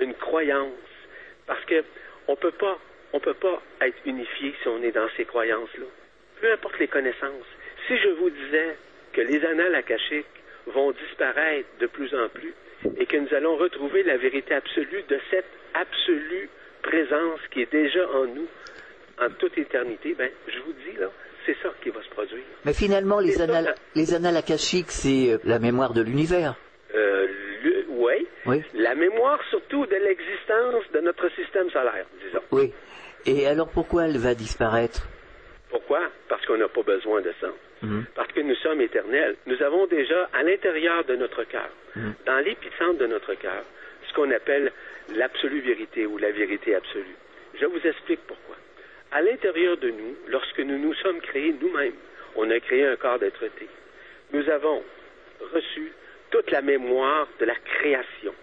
[0.01, 0.71] une croyance,
[1.47, 1.83] parce que
[2.27, 2.77] on peut pas,
[3.13, 5.85] on peut pas être unifié si on est dans ces croyances-là.
[6.41, 7.45] Peu importe les connaissances.
[7.87, 8.75] Si je vous disais
[9.13, 10.25] que les annales akashiques
[10.67, 12.53] vont disparaître de plus en plus
[12.97, 16.49] et que nous allons retrouver la vérité absolue de cette absolue
[16.81, 18.47] présence qui est déjà en nous
[19.19, 21.07] en toute éternité, ben, je vous dis, là,
[21.45, 22.43] c'est ça qui va se produire.
[22.65, 26.55] Mais finalement, les ça, annales, les annales akashiques, c'est euh, la mémoire de l'univers.
[26.95, 27.27] Euh,
[27.63, 28.25] le- ouais.
[28.45, 28.63] Oui.
[28.73, 32.41] La mémoire surtout de l'existence de notre système solaire, disons.
[32.51, 32.73] Oui.
[33.25, 35.07] Et alors pourquoi elle va disparaître?
[35.69, 36.01] Pourquoi?
[36.27, 37.47] Parce qu'on n'a pas besoin de ça.
[37.83, 38.05] Mhm.
[38.15, 39.35] Parce que nous sommes éternels.
[39.45, 42.13] Nous avons déjà à l'intérieur de notre cœur, Mhm.
[42.25, 43.63] dans l'épicentre de notre cœur,
[44.11, 44.71] ce qu'on appelle
[45.15, 47.15] l'absolue vérité ou la vérité absolue.
[47.59, 48.55] Je vous explique pourquoi.
[49.11, 51.95] À l'intérieur de nous, lorsque nous nous sommes créés nous-mêmes,
[52.35, 53.67] on a créé un corps d'être-té.
[54.31, 54.83] Nous avons
[55.53, 55.91] reçu
[56.29, 58.33] toute la mémoire de la création,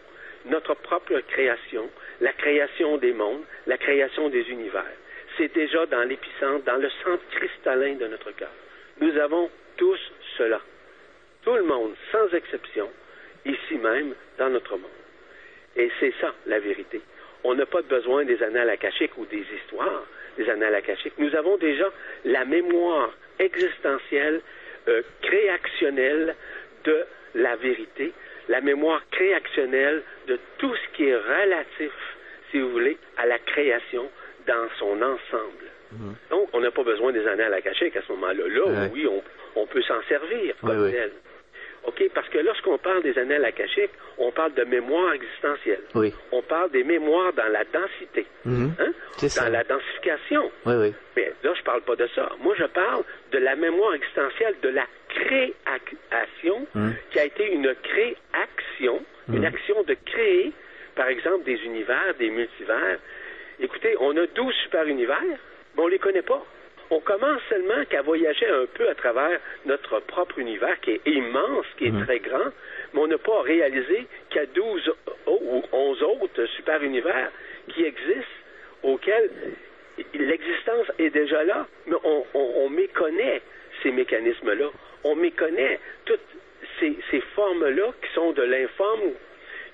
[0.46, 1.88] notre propre création,
[2.20, 4.84] la création des mondes, la création des univers.
[5.36, 8.52] C'est déjà dans l'épicentre, dans le centre cristallin de notre cœur.
[9.00, 10.00] Nous avons tous
[10.36, 10.60] cela.
[11.44, 12.90] Tout le monde, sans exception,
[13.46, 14.97] ici même, dans notre monde.
[15.78, 17.00] Et c'est ça, la vérité.
[17.44, 20.04] On n'a pas besoin des annales akashiques ou des histoires
[20.36, 21.14] des annales akashiques.
[21.18, 21.90] Nous avons déjà
[22.24, 24.40] la mémoire existentielle,
[24.88, 26.34] euh, créationnelle
[26.84, 28.12] de la vérité,
[28.48, 31.92] la mémoire créationnelle de tout ce qui est relatif,
[32.50, 34.08] si vous voulez, à la création
[34.46, 35.66] dans son ensemble.
[36.30, 38.44] Donc, on n'a pas besoin des annales akashiques à ce moment-là.
[38.46, 38.90] Là, Ouais.
[38.92, 39.22] oui, on,
[39.60, 40.92] on peut s'en servir comme ouais.
[40.92, 41.10] tel.
[41.84, 42.02] OK?
[42.14, 45.80] Parce que lorsqu'on parle des annales akashiques, on parle de mémoire existentielle.
[45.94, 46.12] Oui.
[46.32, 48.26] On parle des mémoires dans la densité.
[48.44, 48.72] Mhm.
[48.78, 48.92] Hein?
[49.28, 49.44] Ça.
[49.46, 50.50] Dans la densification.
[50.66, 50.94] Oui, oui.
[51.16, 52.30] Mais là, je parle pas de ça.
[52.40, 56.94] Moi, je parle de la mémoire existentielle, de la création, Mhm.
[57.10, 60.52] qui a été une créaction, une action de créer,
[60.94, 62.98] par exemple, des univers, des multivers.
[63.60, 65.20] Écoutez, on a 12 super-univers,
[65.76, 66.44] mais on les connaît pas.
[66.90, 71.66] On commence seulement qu'à voyager un peu à travers notre propre univers, qui est immense,
[71.76, 72.50] qui est très grand,
[72.94, 74.92] mais on n'a pas réalisé qu'il y a 12
[75.26, 77.30] o- ou 11 autres super-univers
[77.68, 78.38] qui existent,
[78.82, 79.30] auxquels
[80.14, 83.42] l'existence est déjà là, mais on, on- on méconnaît
[83.82, 84.68] ces mécanismes-là.
[85.04, 86.20] On méconnaît toutes
[86.80, 89.00] ces, ces formes-là qui sont de l'informe,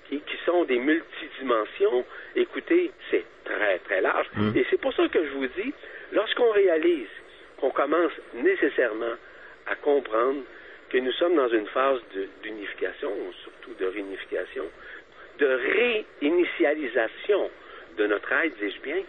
[0.08, 2.04] qui, qui sont des multidimensions.
[2.36, 4.26] Écoutez, c'est très, très large.
[4.56, 5.72] Et c'est pour ça que je vous dis,
[6.14, 7.08] lorsqu'on réalise
[7.58, 9.14] qu'on commence nécessairement
[9.66, 10.42] à comprendre
[10.90, 12.00] que nous sommes dans une phase
[12.42, 13.10] d'unification,
[13.42, 14.64] surtout de réunification,
[15.38, 15.46] de
[16.20, 17.50] réinitialisation
[17.96, 19.02] de notre être, dis-je bien,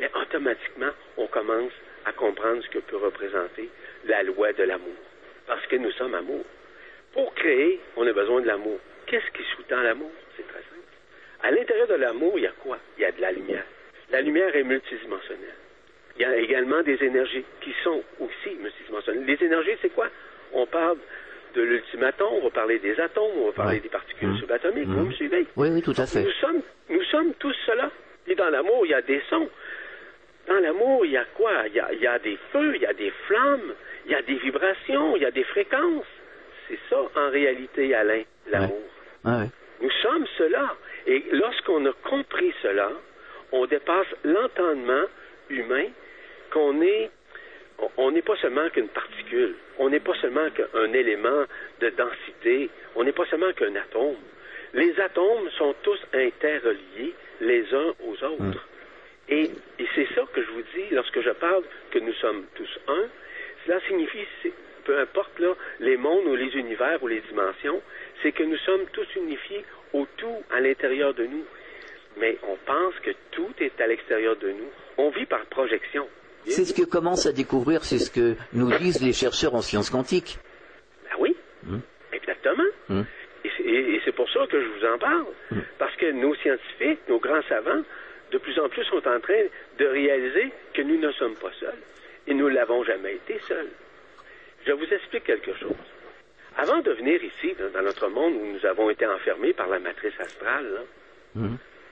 [0.00, 1.72] mais automatiquement, on commence
[2.04, 3.68] à comprendre ce que peut représenter
[4.06, 4.94] la loi de l'amour.
[5.46, 6.44] Parce que nous sommes amour.
[7.12, 8.78] Pour créer, on a besoin de l'amour.
[9.06, 10.10] Qu'est-ce qui sous-tend l'amour?
[10.36, 10.80] C'est très simple.
[11.42, 12.78] À l'intérieur de l'amour, il y a quoi?
[12.96, 13.64] Il y a de la lumière.
[14.10, 15.54] La lumière est multidimensionnelle.
[16.16, 19.24] Il y a également des énergies qui sont aussi multidimensionnelles.
[19.24, 20.08] Les énergies, c'est quoi?
[20.52, 20.98] On parle
[21.54, 23.80] de l'ultimaton, on va parler des atomes, on va parler Ouais.
[23.82, 24.38] des particules Mhm.
[24.38, 24.88] subatomiques.
[24.88, 25.06] Vous Mhm.
[25.08, 25.46] me suivez?
[25.56, 26.22] Oui, oui, tout à fait.
[26.22, 27.90] Nous sommes, nous sommes tous cela.
[28.26, 29.48] Et dans l'amour, il y a des sons.
[30.48, 31.66] Dans l'amour, il y a quoi?
[31.68, 33.74] Il y a, il y a des feux, il y a des flammes,
[34.06, 36.06] il y a des vibrations, il y a des fréquences.
[36.68, 38.80] C'est ça, en réalité, Alain, l'amour.
[39.24, 39.48] Ouais, ouais.
[39.80, 40.74] Nous sommes cela.
[41.06, 42.90] Et lorsqu'on a compris cela,
[43.52, 45.04] on dépasse l'entendement
[45.50, 45.86] humain
[46.52, 47.10] qu'on est,
[47.96, 51.44] on- n'est pas seulement qu'une particule, on n'est pas seulement qu'un élément
[51.80, 54.16] de densité, on n'est pas seulement qu'un atome.
[54.74, 58.66] Les atomes sont tous interreliés les uns aux autres.
[59.28, 62.78] Et, et c'est ça que je vous dis lorsque je parle que nous sommes tous
[62.88, 63.04] un.
[63.66, 64.26] Cela signifie,
[64.84, 67.80] peu importe là, les mondes ou les univers ou les dimensions,
[68.22, 71.44] c'est que nous sommes tous unifiés au tout à l'intérieur de nous.
[72.18, 74.70] Mais on pense que tout est à l'extérieur de nous.
[74.98, 76.06] On vit par projection.
[76.46, 79.90] C'est ce que commence à découvrir, c'est ce que nous disent les chercheurs en sciences
[79.90, 80.38] quantiques.
[81.04, 81.78] Ben oui, Hmm.
[82.12, 82.64] exactement.
[82.88, 83.02] Hmm.
[83.44, 83.50] Et,
[84.04, 85.24] c'est- pour ça que je vous en parle.
[85.50, 85.60] Mm.
[85.78, 87.82] Parce que nos scientifiques, nos grands savants,
[88.30, 89.44] de plus en plus sont en train
[89.78, 91.78] de réaliser que nous ne sommes pas seuls.
[92.26, 93.70] Et nous l'avons jamais été seuls.
[94.66, 95.72] Je vous explique quelque chose.
[96.58, 100.18] Avant de venir ici, dans notre monde où nous avons été enfermés par la matrice
[100.20, 100.82] astrale,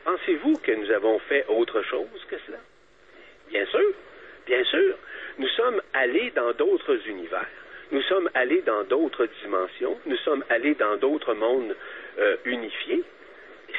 [0.04, 2.58] pensez-vous que nous avons fait autre chose que cela?
[3.48, 3.92] Bien sûr,
[4.46, 4.96] bien sûr.
[5.38, 7.48] Nous sommes allés dans d'autres univers.
[7.92, 9.98] Nous sommes allés dans d'autres dimensions.
[10.06, 11.74] Nous sommes allés dans d'autres mondes
[12.18, 13.02] euh, unifiés.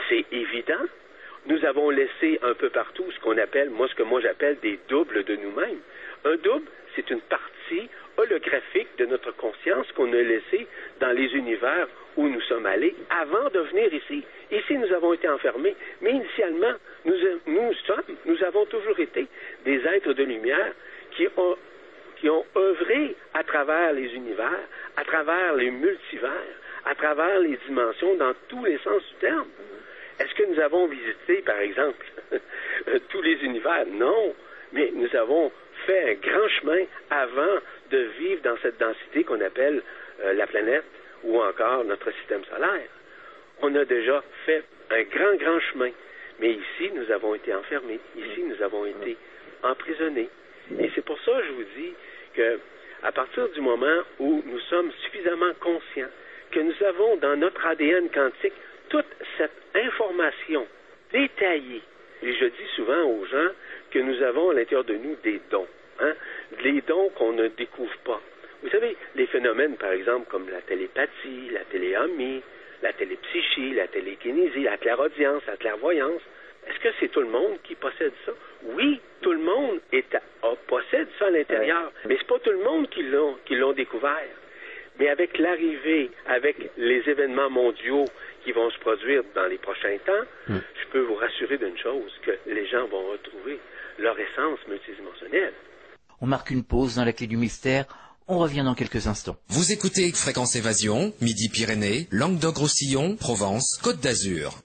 [0.09, 0.85] C'est évident.
[1.47, 4.79] Nous avons laissé un peu partout ce qu'on appelle, moi, ce que moi j'appelle des
[4.89, 5.79] doubles de nous-mêmes.
[6.25, 10.67] Un double, c'est une partie holographique de notre conscience qu'on a laissée
[10.99, 14.23] dans les univers où nous sommes allés avant de venir ici.
[14.51, 16.73] Ici, nous avons été enfermés, mais initialement,
[17.05, 17.15] nous,
[17.47, 19.27] nous sommes, nous avons toujours été
[19.65, 20.73] des êtres de lumière
[21.11, 21.55] qui ont,
[22.17, 24.59] qui ont œuvré à travers les univers,
[24.97, 29.47] à travers les multivers, à travers les dimensions dans tous les sens du terme.
[30.19, 32.05] Est-ce que nous avons visité, par exemple,
[33.09, 33.85] tous les univers?
[33.87, 34.35] Non,
[34.73, 35.51] mais nous avons
[35.85, 37.57] fait un grand chemin avant
[37.89, 39.81] de vivre dans cette densité qu'on appelle
[40.23, 40.83] euh, la planète
[41.23, 42.87] ou encore notre système solaire.
[43.61, 45.91] On a déjà fait un grand, grand chemin.
[46.39, 47.99] Mais ici, nous avons été enfermés.
[48.17, 49.15] Ici, nous avons été
[49.63, 50.29] emprisonnés.
[50.79, 51.93] Et c'est pour ça que je vous dis
[52.33, 52.59] que,
[53.03, 56.09] à partir du moment où nous sommes suffisamment conscients
[56.51, 58.53] que nous avons dans notre ADN quantique
[58.89, 59.05] toute
[59.37, 60.67] cette information
[61.11, 61.81] détaillée,
[62.23, 63.49] et je dis souvent aux gens
[63.89, 65.67] que nous avons à l'intérieur de nous des dons,
[65.99, 66.13] hein,
[66.63, 68.21] des dons qu'on ne découvre pas.
[68.63, 72.41] Vous savez, les phénomènes, par exemple, comme la télépathie, la téléamie,
[72.81, 76.21] la télépsychie, la télékinésie, la clairaudience, la clairvoyance,
[76.67, 78.33] est-ce que c'est tout le monde qui possède ça?
[78.63, 80.15] Oui, tout le monde est
[80.71, 84.31] possède ça à l'intérieur, mais c'est pas tout le monde qui l'ont, qui l'ont découvert.
[84.99, 88.05] Mais avec l'arrivée, avec les événements mondiaux
[88.43, 90.59] qui vont se produire dans les prochains temps, hmm.
[90.81, 93.59] je peux vous rassurer d'une chose, que les gens vont retrouver
[93.99, 95.53] leur essence multidimensionnelle.
[96.21, 97.85] On marque une pause dans la clé du mystère.
[98.27, 99.35] On revient dans quelques instants.
[99.49, 104.59] Vous écoutez Fréquence Évasion, Midi-Pyrénées, Languedoc-Roussillon, Provence, Côte d'Azur.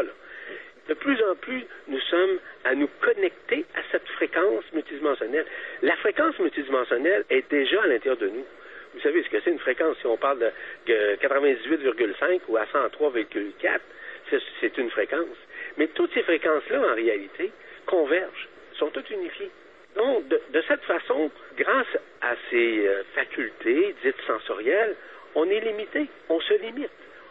[0.88, 5.46] De plus en plus, nous sommes à nous connecter à cette fréquence multidimensionnelle.
[5.82, 8.44] La fréquence multidimensionnelle est déjà à l'intérieur de nous.
[8.94, 13.78] Vous savez ce que c'est une fréquence, si on parle de 98,5 ou à 103,4,
[14.60, 15.36] c'est une fréquence.
[15.76, 17.52] Mais toutes ces fréquences-là, en réalité,
[17.86, 19.50] convergent, sont toutes unifiées.
[19.96, 24.94] Donc, de, cette façon, grâce à ces euh, facultés dites sensorielles,
[25.34, 26.90] on est limité, on se limite.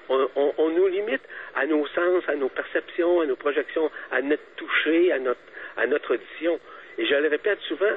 [0.09, 1.21] On, nous limite
[1.55, 5.39] à nos sens, à nos perceptions, à nos projections, à notre toucher, à notre,
[5.77, 6.59] à notre audition.
[6.97, 7.95] Et je le répète souvent,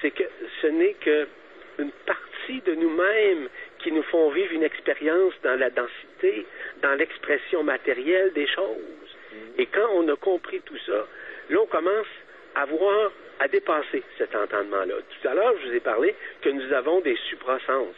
[0.00, 0.24] c'est que
[0.60, 3.48] ce n'est qu'une partie de nous-mêmes
[3.78, 6.46] qui nous font vivre une expérience dans la densité,
[6.82, 9.16] dans l'expression matérielle des choses.
[9.58, 11.06] Et quand on a compris tout ça,
[11.50, 12.06] là, on commence
[12.54, 14.94] à voir à dépasser cet entendement-là.
[14.94, 17.94] Tout à l'heure, je vous ai parlé que nous avons des suprasens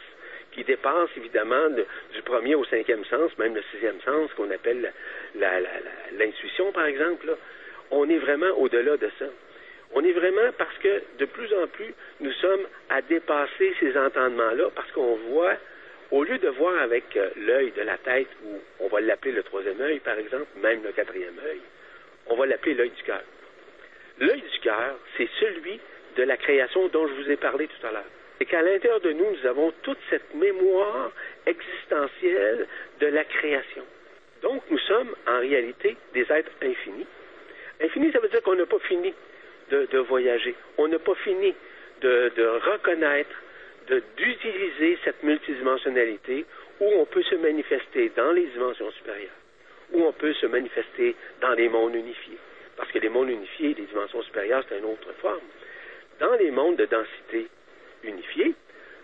[0.51, 4.91] qui dépassent évidemment du premier au cinquième sens, même le sixième sens qu'on appelle
[6.17, 7.35] l'intuition, par exemple.
[7.91, 9.25] On est vraiment au-delà de ça.
[9.93, 14.69] On est vraiment parce que de plus en plus, nous sommes à dépasser ces entendements-là
[14.75, 15.55] parce qu'on voit,
[16.11, 19.43] au lieu de voir avec euh, l'œil de la tête, ou on va l'appeler le
[19.43, 21.61] troisième œil par exemple, même le quatrième œil,
[22.27, 23.23] on va l'appeler l'œil du cœur.
[24.19, 25.79] L'œil du cœur, c'est celui
[26.17, 28.03] de la création dont je vous ai parlé tout à l'heure.
[28.39, 31.11] Et qu'à l'intérieur de nous, nous avons toute cette mémoire
[31.45, 32.67] existentielle
[32.99, 33.83] de la création.
[34.41, 37.07] Donc, nous sommes en réalité des êtres infinis.
[37.81, 39.13] Infini, ça veut dire qu'on n'a pas fini
[39.69, 40.55] de, voyager.
[40.77, 41.53] On n'a pas fini
[42.01, 43.35] de, de reconnaître,
[44.17, 46.45] d'utiliser cette multidimensionnalité
[46.79, 49.29] où on peut se manifester dans les dimensions supérieures,
[49.91, 52.37] où on peut se manifester dans les mondes unifiés.
[52.77, 55.41] Parce que les mondes unifiés, les dimensions supérieures, c'est une autre forme.
[56.19, 57.47] Dans les mondes de densité
[58.03, 58.53] unifiés,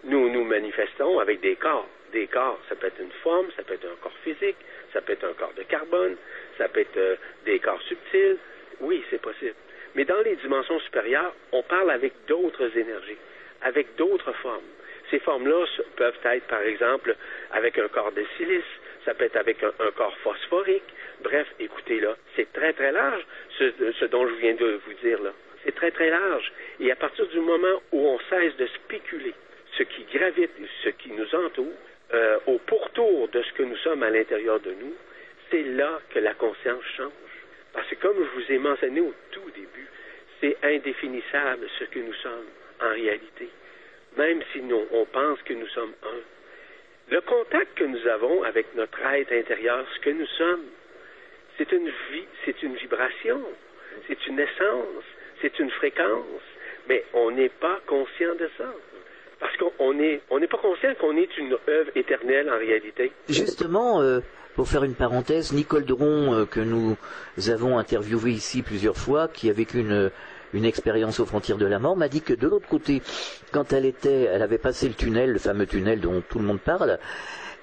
[0.03, 1.87] nous nous manifestons avec des corps.
[2.11, 4.55] Des corps, ça peut être une forme, ça peut être un corps physique,
[4.93, 6.15] ça peut être un corps de carbone,
[6.57, 7.15] ça peut être euh,
[7.45, 8.37] des corps subtils.
[8.79, 9.55] Oui, c'est possible.
[9.95, 13.17] Mais dans les dimensions supérieures, on parle avec d'autres énergies,
[13.61, 14.63] avec d'autres formes.
[15.09, 15.65] Ces formes-là
[15.97, 17.15] peuvent être, par exemple,
[17.51, 18.63] avec un corps de silice,
[19.05, 20.83] ça peut être avec un, un corps phosphorique.
[21.21, 23.23] Bref, écoutez là, c'est très très large
[23.57, 25.31] ce, ce dont je viens de vous dire là.
[25.65, 26.51] C'est très très large.
[26.79, 29.33] Et à partir du moment où on cesse de spéculer
[29.77, 30.51] ce qui gravite,
[30.83, 31.73] ce qui nous entoure,
[32.13, 34.93] euh, au pourtour de ce que nous sommes à l'intérieur de nous,
[35.49, 37.11] c'est là que la conscience change.
[37.73, 39.87] Parce que comme je vous ai mentionné au tout début,
[40.39, 42.45] c'est indéfinissable ce que nous sommes
[42.81, 43.49] en réalité,
[44.17, 47.13] même si nous, on pense que nous sommes un.
[47.13, 50.65] Le contact que nous avons avec notre être intérieur, ce que nous sommes,
[51.57, 53.41] c'est une vie, c'est une vibration,
[54.07, 55.05] c'est une essence,
[55.41, 56.41] c'est une fréquence,
[56.87, 58.71] mais on n'est pas conscient de ça.
[59.39, 63.11] Parce qu'on n'est on n'est pas conscient qu'on est une œuvre éternelle en réalité.
[63.27, 64.19] Justement, euh,
[64.55, 66.95] pour faire une parenthèse, Nicole Dron, euh, que nous
[67.49, 70.09] avons interviewé ici plusieurs fois, qui a vécu une,
[70.53, 73.01] une expérience aux frontières de la mort, m'a dit que de l'autre côté,
[73.51, 76.61] quand elle était, elle avait passé le tunnel, le fameux tunnel dont tout le monde
[76.61, 76.97] parle,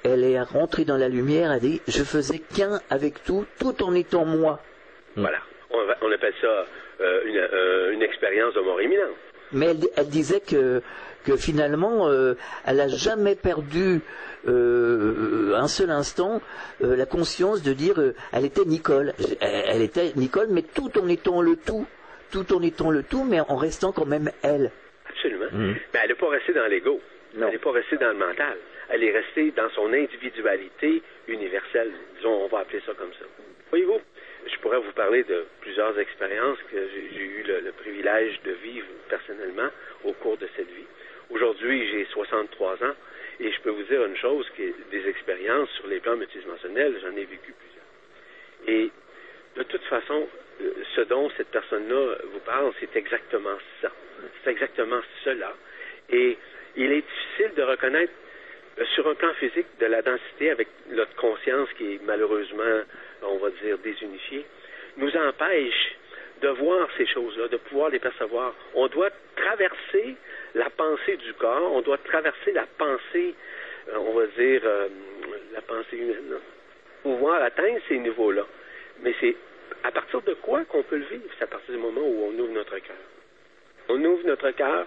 [0.04, 3.82] elle est rentrée dans la lumière, elle a dit, je faisais qu'un avec tout, tout
[3.82, 4.60] en étant moi.
[5.16, 5.38] Voilà.
[5.70, 6.66] On, appelle ça
[7.26, 9.16] une, euh, une expérience de mort imminente.
[9.52, 10.80] Mais elle, elle disait que,
[11.24, 12.34] que finalement, euh,
[12.66, 14.00] elle n'a jamais perdu
[14.48, 16.40] euh, un seul instant
[16.82, 19.12] euh, la conscience de dire euh, elle était Nicole.
[19.40, 21.86] Elle, elle était Nicole, mais tout en étant le tout,
[22.30, 24.70] tout en étant le tout, mais en restant quand même elle.
[25.08, 25.46] Absolument.
[25.52, 25.76] Mhm.
[25.92, 27.00] Mais elle n'est pas restée dans l'ego.
[27.34, 27.46] Non.
[27.46, 28.56] Elle n'est pas restée dans le mental.
[28.88, 31.92] Elle est restée dans son individualité universelle.
[32.16, 33.24] Disons, on va appeler ça comme ça.
[33.70, 34.00] Voyez-vous,
[34.46, 39.68] je pourrais vous parler de plusieurs expériences que j'ai eu le, privilège de vivre personnellement
[40.04, 40.86] au cours de cette vie.
[41.30, 42.94] Aujourd'hui, j'ai 63 ans
[43.40, 47.16] et je peux vous dire une chose, que des expériences sur les plans multidimensionnels, j'en
[47.16, 48.68] ai vécu plusieurs.
[48.68, 48.90] Et
[49.56, 50.28] de toute façon,
[50.60, 53.90] euh, ce dont cette personne-là vous parle, c'est exactement ça.
[54.44, 55.52] C'est exactement cela.
[56.10, 56.36] Et
[56.76, 58.12] il est difficile de reconnaître
[58.78, 62.82] euh, sur un plan physique de la densité avec notre conscience qui est malheureusement,
[63.22, 64.44] on va dire, désunifiée,
[64.96, 65.96] nous empêche
[66.42, 68.54] de voir ces choses-là, de pouvoir les percevoir.
[68.74, 70.16] On doit traverser
[70.54, 73.34] la pensée du corps, on doit traverser la pensée,
[73.88, 74.88] euh, on va dire, euh,
[75.54, 76.38] la pensée humaine,
[77.02, 78.44] pour pouvoir atteindre ces niveaux-là.
[79.02, 79.36] Mais c'est
[79.84, 81.24] à partir de quoi qu'on peut le vivre?
[81.38, 82.96] C'est à partir du moment où on ouvre notre cœur.
[83.88, 84.86] On ouvre notre cœur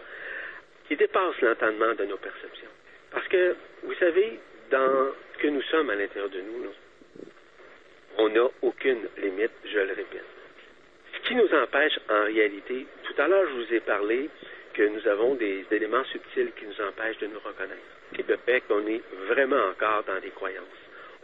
[0.87, 2.69] qui dépasse l'entendement de nos perceptions.
[3.11, 4.39] Parce que, vous savez,
[4.71, 6.65] dans ce que nous sommes à l'intérieur de nous,
[8.17, 10.23] on n'a aucune limite, je le répète.
[11.13, 14.29] Ce qui nous empêche en réalité, tout à l'heure je vous ai parlé
[14.73, 17.81] que nous avons des éléments subtils qui nous empêchent de nous reconnaître.
[18.17, 20.65] Le fait qu'on est vraiment encore dans des croyances.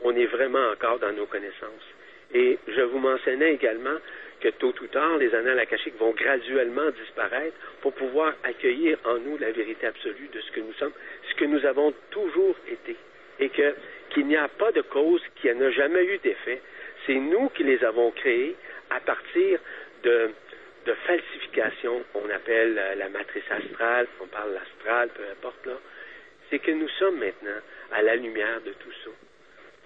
[0.03, 1.87] On est vraiment encore dans nos connaissances.
[2.33, 3.97] Et je vous mentionnais également
[4.39, 9.37] que tôt ou tard, les annales akashiques vont graduellement disparaître pour pouvoir accueillir en nous
[9.37, 10.93] la vérité absolue de ce que nous sommes,
[11.29, 12.95] ce que nous avons toujours été.
[13.39, 13.75] Et que,
[14.11, 16.61] qu'il n'y a pas de cause qui n'a jamais eu d'effet.
[17.05, 18.55] C'est nous qui les avons créés
[18.89, 19.59] à partir
[20.03, 20.31] de,
[20.85, 25.73] de falsification, on appelle euh, la matrice astrale, on parle l'astral, peu importe là.
[26.49, 27.59] C'est que nous sommes maintenant
[27.91, 29.11] à la lumière de tout ça.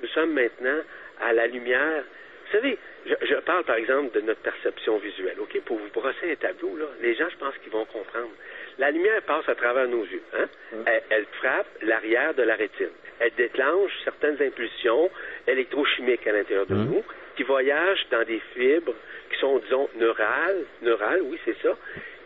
[0.02, 0.80] Nous sommes maintenant
[1.22, 2.04] à la lumière.
[2.46, 5.60] Vous savez, je, je parle par exemple de notre perception visuelle, OK?
[5.62, 8.32] Pour vous brosser un tableau, là, les gens, je pense qu'ils vont comprendre.
[8.78, 10.24] La lumière passe à travers nos yeux.
[10.34, 10.46] Hein?
[10.86, 12.90] Elle, elle frappe l'arrière de la rétine.
[13.20, 15.10] Elle déclenche certaines impulsions
[15.48, 17.04] électrochimiques à l'intérieur de nous
[17.36, 18.94] qui voyagent dans des fibres
[19.32, 21.76] qui sont, disons, neurales, neurales, oui, c'est ça,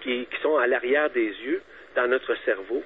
[0.01, 1.61] qui, qui sont à l'arrière des yeux,
[1.95, 2.83] dans notre cerveau.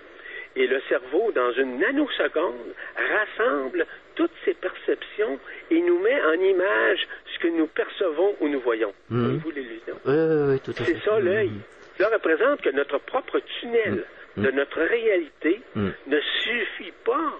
[0.55, 3.85] Et le cerveau, dans une nanoseconde, rassemble
[4.15, 5.39] toutes ces perceptions
[5.71, 8.93] et nous met en image ce que nous percevons ou nous voyons.
[9.09, 9.23] Mhm.
[9.23, 9.95] Voyez-vous l'illusion?
[10.05, 10.93] Oui, oui, oui, tout à fait.
[10.93, 11.51] C'est ça l'œil.
[11.97, 14.03] Cela représente que notre propre tunnel
[14.37, 17.39] de notre réalité ne suffit pas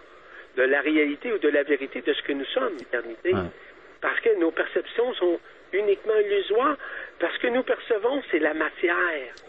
[0.57, 3.33] de la réalité ou de la vérité de ce que nous sommes, l'éternité.
[3.33, 3.39] Ouais.
[4.01, 5.39] Parce que nos perceptions sont
[5.71, 6.77] uniquement illusoires,
[7.19, 8.95] parce que nous percevons, c'est la matière.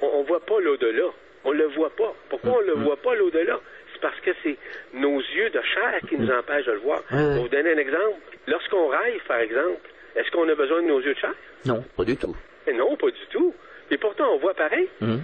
[0.00, 1.05] On ne voit pas l'au-delà.
[1.44, 2.14] On le voit pas.
[2.30, 2.66] Pourquoi on Mm.
[2.66, 3.61] le voit pas l'au-delà?
[3.92, 4.57] C'est parce que c'est
[4.94, 7.02] nos yeux de chair qui nous empêchent de le voir.
[7.11, 7.34] Ouais.
[7.34, 9.80] Pour vous donner un exemple, lorsqu'on rêve, par exemple,
[10.16, 11.34] est-ce qu'on a besoin de nos yeux de chair?
[11.66, 12.34] Non, pas du tout.
[12.66, 13.55] Eh non, pas du tout.
[13.90, 14.88] Et pourtant, on voit pareil.
[15.02, 15.22] Mhm.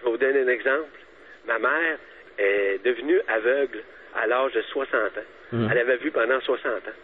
[0.00, 0.98] Je vais vous donner un exemple.
[1.46, 1.98] Ma mère
[2.38, 3.82] est devenue aveugle
[4.14, 5.08] à l'âge de 60 ans.
[5.52, 5.68] Mhm.
[5.70, 6.98] Elle avait vu pendant 60 ans.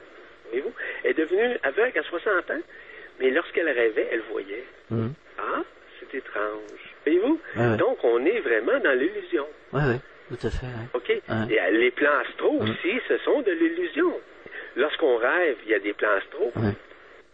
[0.49, 0.73] Voyez-vous?
[1.05, 2.61] Elle est devenue aveugle à 60 ans,
[3.21, 4.65] mais lorsqu'elle rêvait, elle voyait.
[4.91, 5.13] Mhm.
[5.39, 5.63] Ah,
[6.01, 6.95] c'est étrange.
[7.05, 7.41] Voyez-vous?
[7.57, 7.77] Ouais.
[7.77, 9.47] Donc, on est vraiment dans l'illusion.
[9.73, 10.01] Ouais, ouais,
[10.31, 10.67] tout à fait.
[10.67, 10.89] ouais.
[10.95, 11.09] OK?
[11.09, 11.55] Ouais.
[11.55, 12.71] Et les plans astraux Mhm.
[12.71, 14.13] aussi, ce sont de l'illusion.
[14.77, 16.53] Lorsqu'on rêve, il y a des plans astraux.
[16.57, 16.73] Ouais.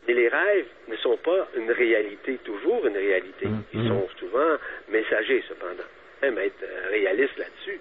[0.07, 3.49] Mais les rêves ne sont pas une réalité, toujours une réalité.
[3.73, 4.57] Ils sont souvent
[4.89, 5.89] messagers, cependant.
[6.23, 7.81] Même être euh, réaliste là-dessus.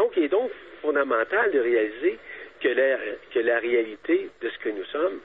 [0.00, 2.18] Donc, il est donc fondamental de réaliser
[2.62, 2.96] que la,
[3.34, 5.20] que la réalité de ce que nous sommes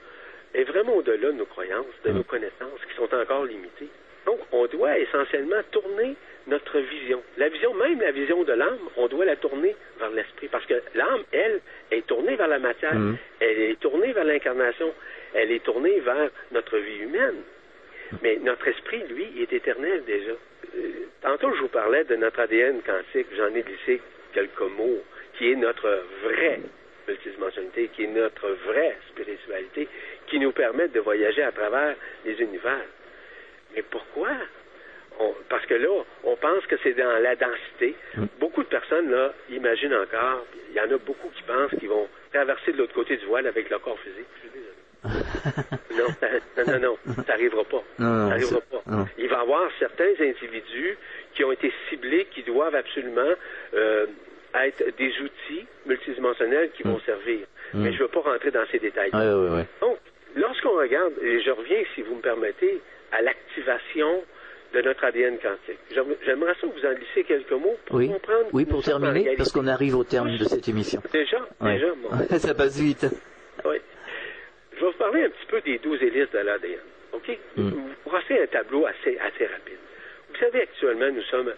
[0.53, 3.87] est vraiment au-delà de nos croyances, de nos connaissances, qui sont encore limitées.
[4.25, 6.15] Donc, on doit essentiellement tourner
[6.47, 7.23] notre vision.
[7.37, 10.49] La vision, même la vision de l'âme, on doit la tourner vers l'esprit.
[10.49, 11.61] Parce que l'âme, elle,
[11.91, 12.95] est tournée vers la matière.
[12.95, 13.15] Mhm.
[13.39, 14.93] Elle est tournée vers l'incarnation.
[15.33, 17.43] Elle est tournée vers notre vie humaine.
[18.21, 20.31] Mais notre esprit, lui, est éternel déjà.
[20.31, 20.89] Euh,
[21.21, 23.27] tantôt, je vous parlais de notre ADN quantique.
[23.37, 24.01] J'en ai glissé
[24.35, 25.01] quelques mots,
[25.37, 25.89] qui est notre
[26.23, 26.59] vraie
[27.07, 29.87] multidimensionnalité, qui est notre vraie spiritualité,
[30.27, 32.85] qui nous permet de voyager à travers les univers.
[33.75, 34.29] Mais pourquoi?
[35.19, 37.95] On- parce que là, on pense que c'est dans la densité.
[38.39, 42.07] Beaucoup de personnes, là, imaginent encore, il y en a beaucoup qui pensent qu'ils vont
[42.33, 44.27] traverser de l'autre côté du voile avec leur corps physique.
[44.35, 44.71] Je suis désolé.
[45.97, 46.07] Non,
[46.57, 47.81] non, non, non, ça n'arrivera pas.
[47.99, 48.81] Non, non, ça n'arrivera pas.
[48.87, 49.05] non.
[49.17, 50.97] Il va y avoir certains individus
[51.35, 53.33] qui ont été ciblés, qui doivent absolument
[53.75, 54.05] euh,
[54.63, 57.39] être des outils multidimensionnels qui vont servir.
[57.73, 59.09] Mais je ne veux pas rentrer dans ces détails.
[59.13, 59.65] Ouais, ouais, ouais.
[59.81, 59.97] Donc,
[60.35, 62.79] lorsqu'on regarde, et je reviens, si vous me permettez,
[63.11, 64.23] à l'activation
[64.73, 65.79] de notre ADN quantique.
[65.93, 68.47] J'aim- J'aimerais ça vous en glisser quelques mots pour Oui, comprendre.
[68.53, 71.01] oui pour terminer, parce qu'on arrive au terme de cette émission.
[71.13, 71.87] Déjà, déjà,
[72.29, 72.37] bon.
[72.39, 73.05] Ça passe vite.
[73.63, 73.75] Oui.
[74.75, 76.79] Je vais vous parler un petit peu des 12 hélices de l'ADN.
[77.13, 77.37] OK?
[77.55, 77.69] Mm.
[77.69, 79.77] Vous brossez un tableau assez, assez rapide.
[80.85, 81.51] Actuellement, nous sommes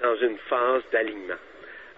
[0.00, 1.34] dans une phase d'alignement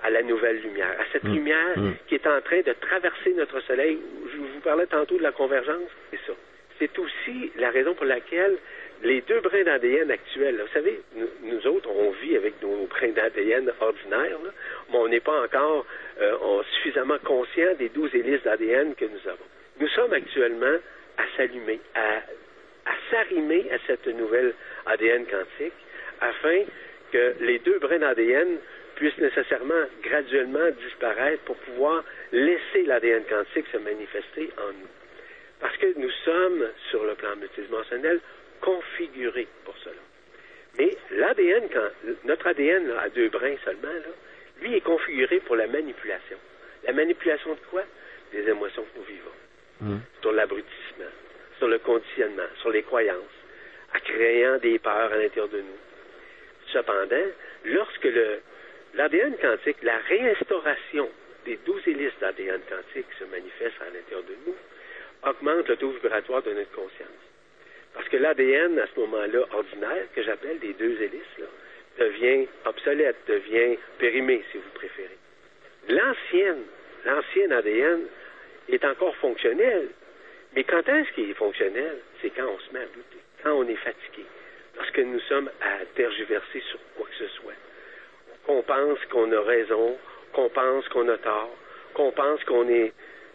[0.03, 1.35] à la nouvelle lumière, à cette Mm.
[1.35, 1.93] lumière Mm.
[2.09, 3.97] qui est en train de traverser notre soleil.
[4.33, 5.89] Je vous parlais tantôt de la convergence.
[6.11, 6.33] C'est ça.
[6.81, 8.57] C'est aussi la raison pour laquelle
[9.05, 12.87] les deux brins d'ADN actuels, là, vous savez, nous, nous autres, on vit avec nos
[12.87, 14.51] brins d'ADN ordinaires, là,
[14.91, 15.87] mais on n'est pas encore
[16.21, 19.47] euh, on- suffisamment conscient des 12 hélices d'ADN que nous avons.
[19.79, 20.77] Nous sommes actuellement
[21.19, 22.17] à s'allumer, à,
[22.91, 24.55] à s'arrimer à cette nouvelle
[24.87, 25.73] ADN quantique,
[26.21, 26.65] afin
[27.13, 28.59] que les deux brins d'ADN
[28.97, 34.89] puissent nécessairement graduellement disparaître pour pouvoir laisser l'ADN quantique se manifester en nous.
[35.61, 38.21] Parce que nous sommes, sur le plan multidimensionnel,
[38.61, 39.95] configurés pour cela.
[40.79, 41.69] Mais l'ADN,
[42.25, 44.13] notre ADN là, à deux brins seulement, là,
[44.61, 46.37] lui est configuré pour la manipulation.
[46.85, 47.83] La manipulation de quoi?
[48.33, 49.39] Des émotions que nous vivons.
[49.81, 50.01] Mhm.
[50.21, 51.13] Sur l'abrutissement,
[51.59, 53.17] sur le conditionnement, sur les croyances,
[53.95, 55.79] en créant des peurs à l'intérieur de nous.
[56.73, 57.27] Cependant,
[57.65, 58.09] lorsque
[58.95, 61.09] l'ADN quantique, la réinstauration
[61.45, 64.57] des 12 hélices d'ADN quantique se manifeste à l'intérieur de nous,
[65.29, 67.09] augmente le taux vibratoire de notre conscience.
[67.95, 71.49] Parce que l'ADN, à ce moment-là, ordinaire, que j'appelle des deux hélices,
[71.99, 75.19] devient obsolète, devient périmé, si vous préférez.
[75.89, 76.63] L'ancienne,
[77.05, 78.03] l'ancienne ADN
[78.69, 79.89] est encore fonctionnelle.
[80.55, 81.99] Mais quand est-ce qu'il est fonctionnel?
[82.21, 84.25] C'est quand on se met à douter, quand on est fatigué,
[84.79, 87.53] lorsque nous sommes à tergiverser sur quoi que ce soit.
[88.47, 89.99] Qu'on pense qu'on a raison,
[90.33, 91.55] qu'on pense qu'on a tort,
[91.95, 92.93] qu'on pense qu'on est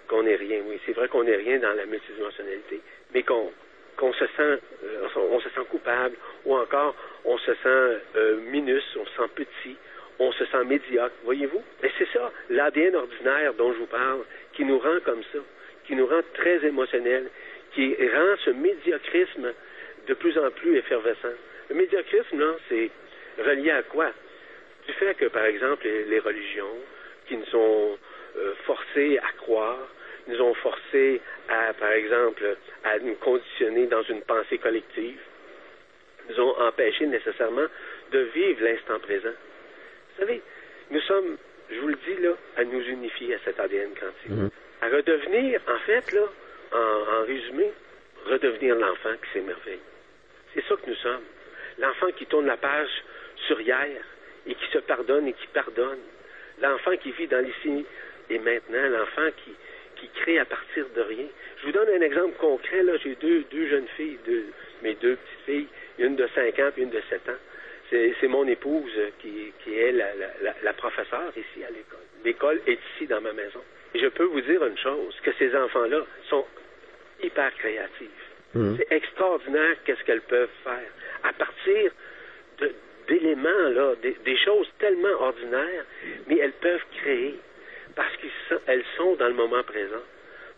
[0.08, 0.62] qu'on est rien.
[0.66, 2.82] Oui, c'est vrai qu'on n'est rien dans la multidimensionnalité,
[3.14, 6.16] mais qu'on se sent euh, on se sent coupable
[6.46, 9.78] ou encore on se sent euh, minus, on se sent petit,
[10.20, 11.64] on se sent médiocre, voyez-vous?
[11.84, 14.22] Et c'est ça, l'ADN ordinaire dont je vous parle,
[14.54, 15.40] qui nous rend comme ça,
[15.86, 17.30] qui nous rend très émotionnels,
[17.74, 19.54] qui rend ce médiocrisme
[20.08, 21.36] de plus en plus effervescent.
[21.70, 22.90] Le médiocrisme, là, c'est
[23.40, 24.12] relié à quoi?
[24.88, 26.76] Du fait que, par exemple, les, les religions
[27.28, 27.98] qui nous ont
[28.38, 29.80] euh, forcés à croire,
[30.28, 35.20] nous ont forcés à, par exemple, à nous conditionner dans une pensée collective,
[36.30, 37.68] nous ont empêchés nécessairement
[38.12, 39.30] de vivre l'instant présent.
[39.30, 40.42] Vous savez,
[40.92, 41.38] nous sommes,
[41.72, 44.52] je vous le dis là, à nous unifier à cet ADN quantique.
[44.82, 46.24] À redevenir, en fait, là,
[46.74, 46.78] en,
[47.22, 47.72] en résumé,
[48.26, 49.80] redevenir l'enfant qui s'émerveille.
[50.54, 51.24] C'est ça que nous sommes.
[51.80, 52.90] L'enfant qui tourne la page
[53.48, 54.02] sur hier
[54.46, 56.00] et qui se pardonne et qui pardonne.
[56.62, 57.86] L'enfant qui vit dans l'ici
[58.30, 59.54] et maintenant, l'enfant qui,
[59.96, 61.26] qui crée à partir de rien.
[61.60, 62.84] Je vous donne un exemple concret.
[63.04, 64.20] J'ai deux, deux jeunes filles,
[64.82, 65.68] mes deux petites filles,
[66.00, 67.42] une de 5 ans et une de 7 ans.
[67.90, 72.00] C'est mon épouse qui, qui est la, la, la, professeure ici à l'école.
[72.26, 73.62] L'école est ici dans ma maison.
[73.94, 76.46] Et je peux vous dire une chose, que ces enfants-là sont
[77.22, 78.23] hyper créatifs.
[78.54, 78.76] Mmh.
[78.78, 80.90] C'est extraordinaire qu'est-ce qu'elles peuvent faire
[81.24, 81.92] à partir
[83.08, 85.86] d'éléments, là, des, des, choses tellement ordinaires,
[86.28, 87.36] mais elles peuvent créer
[87.96, 90.04] parce qu'elles sont dans le moment présent.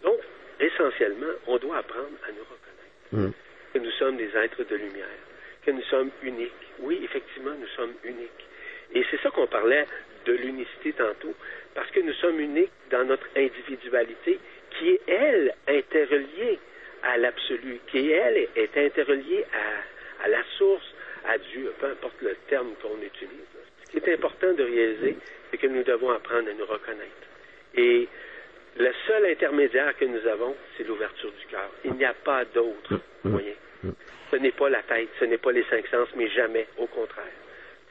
[0.04, 0.20] Donc,
[0.60, 3.30] essentiellement, on doit apprendre à nous reconnaître.
[3.30, 3.32] Mmh.
[3.74, 5.24] Que nous sommes des êtres de lumière,
[5.66, 6.52] que nous sommes uniques.
[6.80, 8.46] Oui, effectivement, nous sommes uniques.
[8.94, 9.86] Et c'est ça qu'on parlait
[10.26, 11.34] de l'unicité tantôt,
[11.74, 14.40] parce que nous sommes uniques dans notre individualité,
[14.78, 16.60] qui est, elle, interreliée
[17.06, 20.94] à l'absolu, qui, elle, est interreliée à, à la source,
[21.28, 23.46] à Dieu, peu importe le terme qu'on utilise.
[23.86, 25.16] Ce qui est important de réaliser,
[25.50, 27.12] c'est que nous devons apprendre à nous reconnaître.
[27.76, 28.08] Et
[28.78, 31.70] le seul intermédiaire que nous avons, c'est l'ouverture du cœur.
[31.84, 33.54] Il n'y a pas d'autre mm, mm, moyen.
[33.84, 33.90] Mm.
[34.32, 37.26] Ce n'est pas la tête, ce n'est pas les cinq sens, mais jamais, au contraire.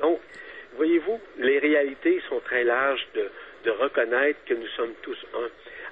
[0.00, 0.20] Donc,
[0.76, 3.28] voyez-vous, les réalités sont très larges de,
[3.64, 5.48] de reconnaître que nous sommes tous un.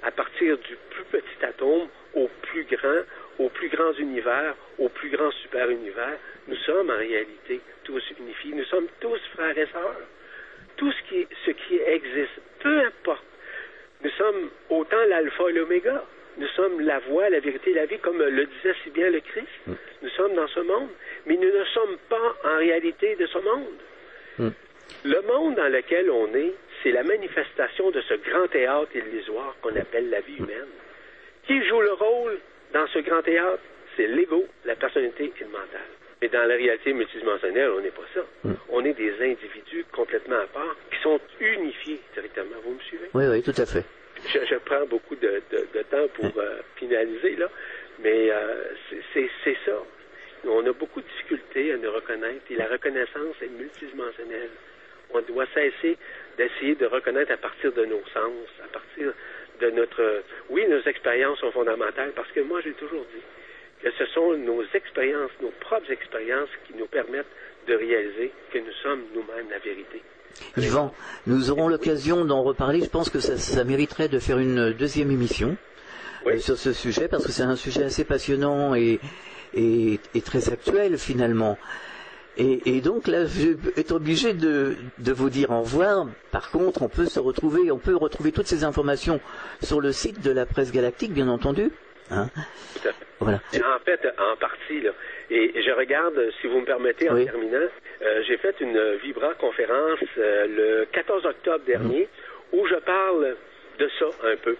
[0.07, 3.01] À partir du plus petit atome au plus grand,
[3.39, 8.53] au plus grand univers, au plus grand super univers, nous sommes en réalité tous unifiés.
[8.53, 10.01] Nous sommes tous frères et sœurs.
[10.77, 13.23] Tout ce qui, ce qui existe, peu importe
[14.03, 16.03] nous sommes autant l'alpha et l'oméga.
[16.37, 19.47] Nous sommes la voie, la vérité, la vie, comme le disait si bien le Christ.
[19.67, 19.73] Mm.
[20.01, 20.89] Nous sommes dans ce monde,
[21.25, 23.79] mais nous ne sommes pas en réalité de ce monde.
[24.39, 24.49] Mm.
[25.05, 29.75] Le monde dans lequel on est, c'est la manifestation de ce grand théâtre illusoire qu'on
[29.75, 30.67] appelle la vie humaine.
[31.47, 32.39] Qui joue le rôle
[32.73, 33.61] dans ce grand théâtre?
[33.95, 35.87] C'est l'ego, la personnalité et le mental.
[36.21, 38.21] Mais dans la réalité multidimensionnelle, on n'est pas ça.
[38.43, 38.53] Mm.
[38.69, 42.55] On est des individus complètement à part qui sont unifiés directement.
[42.63, 43.09] Vous me suivez?
[43.13, 43.83] Oui, oui, tout à fait.
[44.25, 45.41] Je, prends beaucoup de,
[45.91, 47.49] temps pour euh, finaliser, là,
[47.99, 48.63] mais euh,
[49.13, 49.77] c'est ça.
[50.45, 54.49] On a beaucoup de difficultés à nous reconnaître et la reconnaissance est multidimensionnelle.
[55.13, 55.97] On doit cesser
[56.37, 59.13] d'essayer de reconnaître à partir de nos sens, à partir
[59.63, 60.23] de notre...
[60.49, 63.21] Oui, nos expériences sont fondamentales parce que moi, j'ai toujours dit,
[63.81, 67.33] que ce sont nos expériences, nos propres expériences qui nous permettent
[67.67, 70.01] de réaliser que nous sommes nous-mêmes la vérité.
[70.57, 70.93] Yvan,
[71.27, 72.81] nous aurons l'occasion d'en reparler.
[72.81, 75.55] Je pense que ça, mériterait de faire une deuxième émission
[76.25, 78.99] euh, sur ce sujet parce que c'est un sujet assez passionnant et,
[79.53, 81.57] et, très actuel finalement.
[82.37, 86.07] Et, donc là, je vais être obligé de, de, vous dire au revoir.
[86.31, 89.19] Par contre, on peut se retrouver, on peut retrouver toutes ces informations
[89.61, 91.69] sur le site de la presse galactique, bien entendu.
[92.09, 92.27] Hein
[93.19, 93.37] voilà.
[93.37, 94.91] En fait, en partie, là.
[95.29, 97.67] Et je regarde, si vous me permettez, en terminant,
[98.01, 102.01] euh, j'ai fait une Vibra conférence euh, le 14 octobre dernier
[102.53, 102.59] mhm.
[102.59, 103.35] où je parle
[103.79, 104.55] de ça un peu,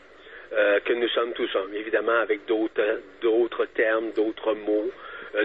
[0.54, 4.92] euh, que nous sommes tous hommes, évidemment avec d'autres, d'autres termes, d'autres mots,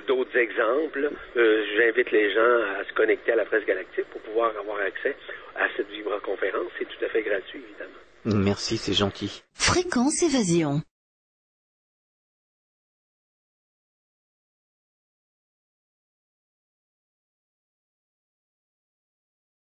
[0.07, 1.11] d'autres exemples.
[1.34, 5.16] j'invite les gens à se connecter à la presse galactique pour pouvoir avoir accès
[5.57, 6.70] à cette Vibra conférence.
[6.78, 8.45] C'est tout à fait gratuit, évidemment.
[8.45, 9.43] Merci, c'est gentil.
[9.55, 10.82] Fréquence évasion.